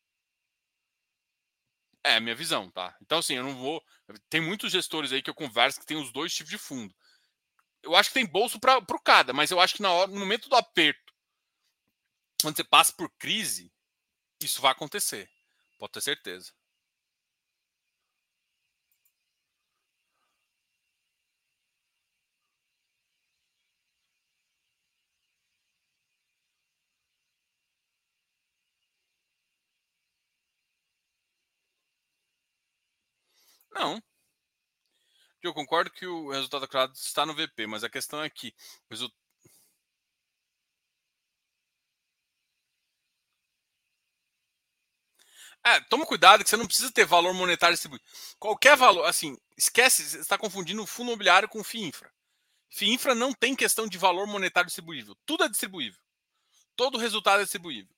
[2.05, 2.95] É a minha visão, tá?
[3.01, 3.83] Então, assim, eu não vou.
[4.29, 6.95] Tem muitos gestores aí que eu converso que tem os dois tipos de fundo.
[7.85, 10.19] Eu acho que tem bolso para o cada, mas eu acho que na hora, no
[10.19, 11.13] momento do aperto,
[12.41, 13.73] quando você passa por crise,
[14.43, 15.31] isso vai acontecer.
[15.79, 16.53] Pode ter certeza.
[33.75, 34.01] Não.
[35.45, 38.55] Eu concordo que o resultado claro está no VP, mas a questão é que
[38.91, 38.95] o.
[45.67, 48.05] É, toma cuidado que você não precisa ter valor monetário distribuído.
[48.39, 52.11] Qualquer valor, assim, esquece, você está confundindo o fundo imobiliário com o FIINFRA.
[52.71, 55.15] FIINFRA não tem questão de valor monetário distribuível.
[55.27, 56.01] Tudo é distribuível.
[56.77, 57.95] Todo resultado é distribuível.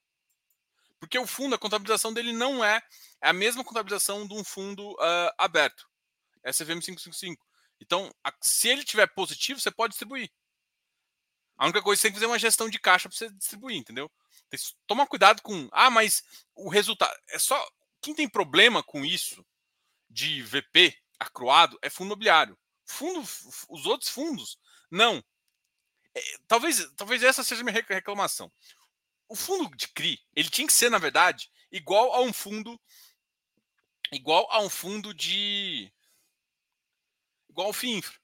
[0.99, 2.81] Porque o fundo, a contabilização dele não é,
[3.21, 5.87] é a mesma contabilização de um fundo uh, aberto.
[6.47, 7.45] É CVM 555.
[7.79, 10.31] Então, a, se ele tiver positivo, você pode distribuir.
[11.57, 13.29] A única coisa é que você tem que fazer uma gestão de caixa para você
[13.31, 14.11] distribuir, entendeu?
[14.85, 15.67] Toma cuidado com.
[15.71, 16.23] Ah, mas
[16.55, 17.15] o resultado.
[17.29, 17.63] É só.
[18.01, 19.45] Quem tem problema com isso
[20.09, 22.57] de VP acruado é fundo imobiliário.
[22.85, 23.19] Fundo,
[23.69, 24.57] os outros fundos,
[24.89, 25.21] não.
[26.15, 28.51] É, talvez, talvez essa seja a minha reclamação
[29.29, 32.79] o fundo de CRI, ele tinha que ser, na verdade, igual a um fundo
[34.11, 35.91] igual a um fundo de
[37.57, 38.15] igual ao FIINFRA.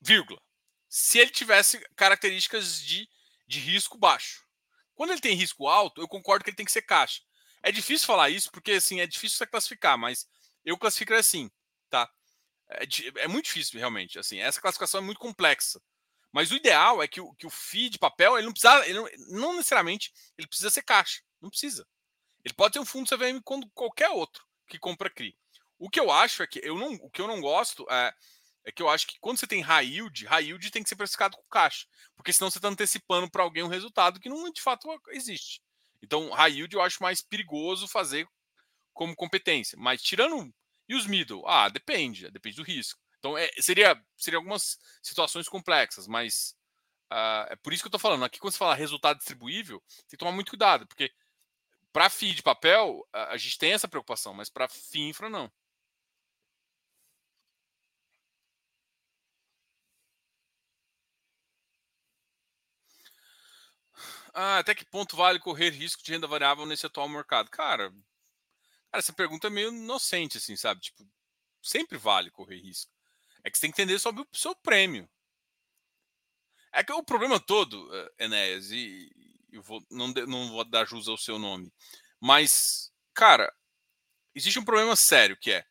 [0.00, 0.42] Vírgula.
[0.88, 3.08] Se ele tivesse características de,
[3.46, 4.44] de risco baixo.
[4.94, 7.22] Quando ele tem risco alto, eu concordo que ele tem que ser caixa.
[7.62, 10.28] É difícil falar isso porque assim, é difícil você classificar, mas
[10.64, 11.50] eu classifico assim,
[11.88, 12.10] tá?
[12.68, 12.84] É,
[13.22, 15.80] é muito difícil realmente, assim, essa classificação é muito complexa.
[16.32, 18.98] Mas o ideal é que o, que o FII de papel, ele não precisa, ele
[18.98, 21.22] não, não, necessariamente ele precisa ser caixa.
[21.40, 21.86] Não precisa.
[22.44, 25.36] Ele pode ter um fundo CVM quando qualquer outro que compra CRI.
[25.82, 28.14] O que eu acho é que eu não, o que eu não gosto é,
[28.64, 30.94] é que eu acho que quando você tem high yield, high yield tem que ser
[30.94, 31.88] precificado com caixa.
[32.14, 35.60] Porque senão você está antecipando para alguém um resultado que não de fato existe.
[36.00, 38.28] Então, high yield eu acho mais perigoso fazer
[38.94, 39.76] como competência.
[39.76, 40.54] Mas tirando.
[40.88, 41.42] E os middle?
[41.48, 42.30] Ah, depende.
[42.30, 43.00] Depende do risco.
[43.18, 46.54] Então, é, seria, seria algumas situações complexas, mas
[47.12, 48.24] uh, é por isso que eu estou falando.
[48.24, 51.10] Aqui, quando você fala resultado distribuível, tem que tomar muito cuidado, porque
[51.92, 55.50] para FII de papel, a, gente tem essa preocupação, mas para FII infra, não.
[64.32, 67.50] Ah, até que ponto vale correr risco de renda variável nesse atual mercado?
[67.50, 67.98] Cara, cara,
[68.92, 70.80] essa pergunta é meio inocente, assim, sabe?
[70.80, 71.06] Tipo,
[71.62, 72.90] sempre vale correr risco.
[73.44, 75.08] É que você tem que entender sobre o seu prêmio.
[76.72, 79.10] É que o problema todo, eh, Enéas, e
[79.52, 81.70] eu vou, não, não vou dar jus ao seu nome,
[82.18, 83.52] mas, cara,
[84.34, 85.66] existe um problema sério que é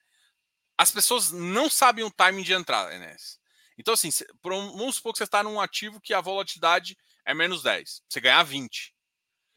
[0.77, 3.39] as pessoas não sabem o timing de entrada, Enéas.
[3.77, 4.09] Então, assim,
[4.43, 6.97] vamos supor que você está num ativo que a volatilidade
[7.31, 8.93] é menos 10, você ganhar 20.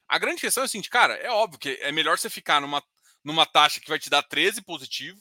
[0.08, 2.82] A grande questão é o seguinte, cara, é óbvio que é melhor você ficar numa,
[3.22, 5.20] numa taxa que vai te dar 13 positivo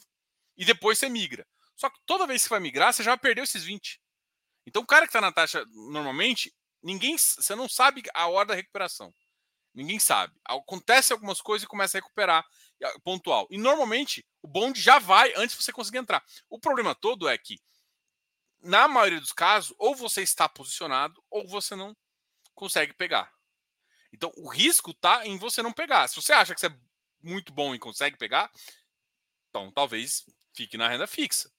[0.56, 1.46] e depois você migra.
[1.76, 4.00] Só que toda vez que vai migrar, você já vai perder esses 20.
[4.66, 8.54] Então, o cara que está na taxa normalmente, ninguém, você não sabe a hora da
[8.54, 9.12] recuperação.
[9.74, 10.32] Ninguém sabe.
[10.44, 12.46] Acontece algumas coisas e começa a recuperar
[13.02, 13.46] pontual.
[13.50, 16.24] E normalmente o bonde já vai antes de você conseguir entrar.
[16.48, 17.58] O problema todo é que,
[18.60, 21.94] na maioria dos casos, ou você está posicionado ou você não
[22.54, 23.32] consegue pegar.
[24.12, 26.08] Então o risco está em você não pegar.
[26.08, 26.76] Se você acha que você é
[27.22, 28.50] muito bom e consegue pegar,
[29.50, 30.24] então talvez
[30.54, 31.50] fique na renda fixa.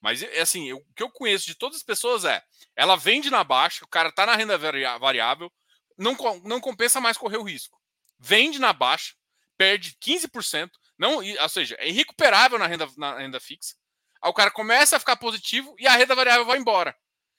[0.00, 2.42] Mas, assim, eu, o que eu conheço de todas as pessoas é:
[2.74, 4.58] ela vende na baixa, o cara tá na renda
[4.98, 5.50] variável,
[5.96, 7.80] não, não compensa mais correr o risco.
[8.18, 9.14] Vende na baixa,
[9.56, 13.76] perde 15%, não, ou seja, é irrecuperável na renda, na renda fixa.
[14.20, 16.96] Aí o cara começa a ficar positivo e a renda variável vai embora.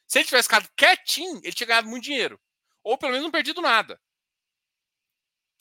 [0.08, 2.40] Se ele tivesse ficado quietinho, ele tinha ganhado muito dinheiro.
[2.84, 4.00] Ou pelo menos não perdido nada.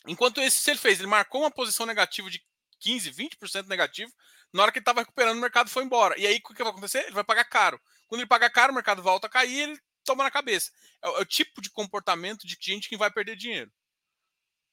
[0.07, 2.45] Enquanto esse, se ele fez, ele marcou uma posição negativa de
[2.81, 4.13] 15, 20% negativo,
[4.53, 6.19] na hora que ele estava recuperando, o mercado foi embora.
[6.19, 7.05] E aí, o que vai acontecer?
[7.05, 7.81] Ele vai pagar caro.
[8.09, 10.71] Quando ele paga caro, o mercado volta a cair ele toma na cabeça.
[11.03, 13.73] É, é o tipo de comportamento de gente que vai perder dinheiro.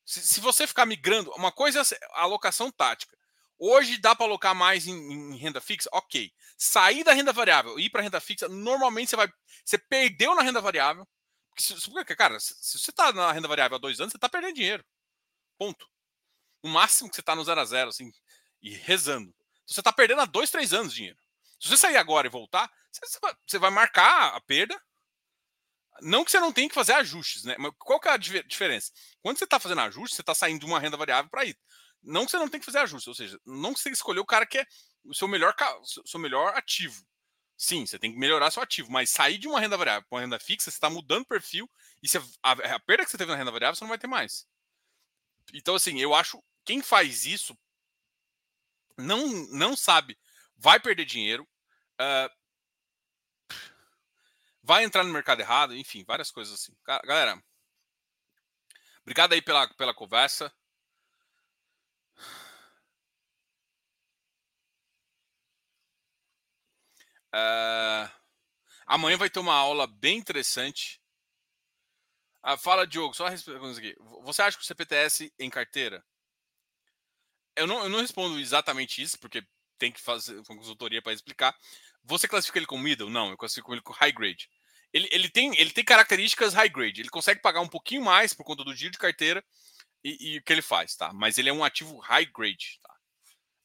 [0.06, 3.18] Se, se você ficar migrando, uma coisa é a alocação tática.
[3.58, 5.90] Hoje dá para alocar mais em, em, renda fixa?
[5.92, 6.32] Ok.
[6.58, 9.32] Sair da renda variável e ir para renda fixa, normalmente você vai.
[9.64, 11.08] Você perdeu na renda variável.
[11.92, 14.86] Porque, cara, se você está na renda variável há dois anos, você está perdendo dinheiro.
[15.58, 15.88] Ponto.
[16.62, 18.12] O máximo que você está no zero a zero, assim,
[18.62, 19.34] e rezando.
[19.66, 21.18] Você está perdendo há dois, três anos dinheiro.
[21.60, 22.72] Se você sair agora e voltar,
[23.46, 24.82] você vai marcar a perda.
[26.02, 27.56] Não que você não tenha que fazer ajustes, né?
[27.60, 28.92] Mas qual que é a diferença?
[29.22, 31.58] Quando você está fazendo ajuste, você está saindo de uma renda variável para ir.
[32.02, 34.26] Não que você não tem que fazer ajuste, ou seja, não que você escolher o
[34.26, 34.66] cara que é
[35.04, 37.06] o seu melhor, o seu melhor ativo.
[37.62, 40.22] Sim, você tem que melhorar seu ativo, mas sair de uma renda variável para uma
[40.22, 41.70] renda fixa, você está mudando o perfil
[42.02, 44.08] e você, a, a, perda que você teve na renda variável você não vai ter
[44.08, 44.48] mais.
[45.54, 47.58] Então, assim, eu acho quem faz isso
[48.98, 50.18] não, não sabe,
[50.56, 51.46] vai perder dinheiro,
[52.00, 52.34] uh,
[54.64, 56.74] vai entrar no mercado errado, enfim, várias coisas assim.
[56.86, 57.44] Galera,
[59.02, 60.50] obrigado aí pela, pela conversa.
[67.34, 68.10] Uh,
[68.86, 71.02] amanhã vai ter uma aula bem interessante.
[72.42, 73.96] Ah, fala, Diogo, só respondendo aqui.
[74.24, 76.04] Você acha que o CPTS em carteira?
[77.56, 79.46] Eu não, eu não respondo exatamente isso, porque
[79.78, 81.56] tem que fazer consultoria para explicar.
[82.04, 83.10] Você classifica ele como middle?
[83.10, 84.50] Não, eu classifico ele como high grade.
[84.94, 87.02] Ele, ele, tem, ele tem características high grade.
[87.02, 89.44] Ele consegue pagar um pouquinho mais por conta do giro de carteira
[90.04, 91.14] e, e o que ele faz, tá?
[91.14, 92.96] Mas ele é um ativo high grade, tá?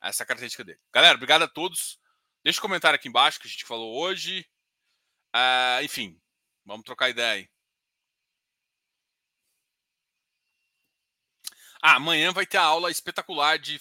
[0.03, 0.81] Essa é a característica dele.
[0.93, 1.99] Galera, obrigado a todos.
[2.45, 4.47] Deixa um comentário aqui embaixo que a gente falou hoje.
[5.35, 6.21] Uh, enfim,
[6.65, 7.51] vamos trocar ideia aí.
[11.81, 13.81] Ah, amanhã vai ter a aula espetacular de,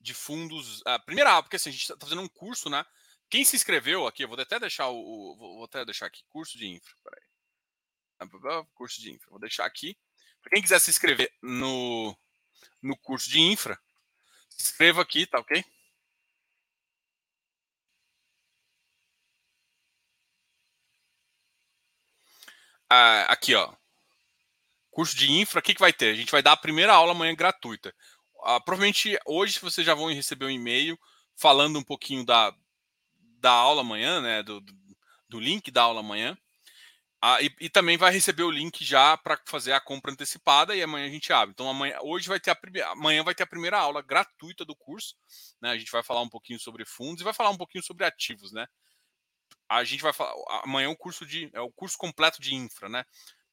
[0.00, 0.82] de fundos.
[0.84, 2.84] A primeira aula, porque assim, a gente está fazendo um curso, né?
[3.28, 5.36] Quem se inscreveu aqui, eu vou até deixar o.
[5.36, 6.92] Vou até deixar aqui, curso de infra.
[7.04, 7.22] Peraí.
[8.74, 9.30] Curso de infra.
[9.30, 9.96] Vou deixar aqui.
[10.42, 12.16] Para quem quiser se inscrever no,
[12.82, 13.80] no curso de infra,
[14.48, 15.64] se inscreva aqui, tá ok?
[22.90, 23.72] Ah, aqui, ó.
[24.90, 26.12] Curso de infra, o que, que vai ter?
[26.12, 27.94] A gente vai dar a primeira aula amanhã gratuita.
[28.42, 30.98] Ah, provavelmente hoje vocês já vão receber um e-mail
[31.36, 32.52] falando um pouquinho da,
[33.38, 34.42] da aula amanhã, né?
[34.42, 34.60] Do,
[35.28, 36.36] do link da aula amanhã.
[37.22, 40.82] Ah, e, e, também vai receber o link já para fazer a compra antecipada e
[40.82, 41.52] amanhã a gente abre.
[41.52, 44.74] Então amanhã, hoje vai ter a primeira, amanhã vai ter a primeira aula gratuita do
[44.74, 45.14] curso.
[45.60, 45.70] Né?
[45.70, 48.52] A gente vai falar um pouquinho sobre fundos e vai falar um pouquinho sobre ativos,
[48.52, 48.66] né?
[49.70, 52.88] A gente vai falar amanhã é o curso de é o curso completo de infra,
[52.88, 53.04] né?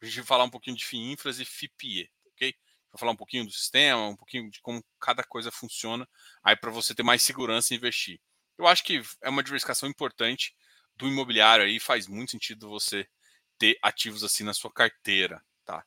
[0.01, 2.55] A gente vai falar um pouquinho de FIINFRAS e FIPIE, ok?
[2.91, 6.09] Vai falar um pouquinho do sistema, um pouquinho de como cada coisa funciona,
[6.43, 8.19] aí para você ter mais segurança e investir.
[8.57, 10.55] Eu acho que é uma diversificação importante
[10.95, 13.07] do imobiliário aí, faz muito sentido você
[13.59, 15.85] ter ativos assim na sua carteira, tá?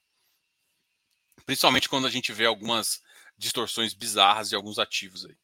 [1.45, 3.03] Principalmente quando a gente vê algumas
[3.37, 5.37] distorções bizarras de alguns ativos aí.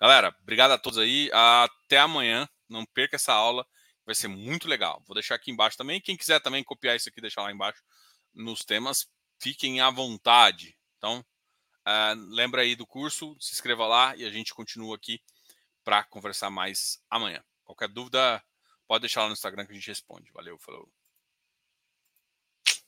[0.00, 1.30] Galera, obrigado a todos aí.
[1.32, 2.48] Até amanhã.
[2.68, 3.64] Não perca essa aula.
[4.06, 5.02] Vai ser muito legal.
[5.04, 6.00] Vou deixar aqui embaixo também.
[6.00, 7.82] Quem quiser também copiar isso aqui, deixar lá embaixo
[8.32, 9.08] nos temas,
[9.40, 10.78] fiquem à vontade.
[10.96, 11.20] Então,
[11.86, 15.20] uh, lembra aí do curso, se inscreva lá e a gente continua aqui
[15.82, 17.42] para conversar mais amanhã.
[17.64, 18.42] Qualquer dúvida,
[18.86, 20.30] pode deixar lá no Instagram que a gente responde.
[20.32, 20.88] Valeu, falou.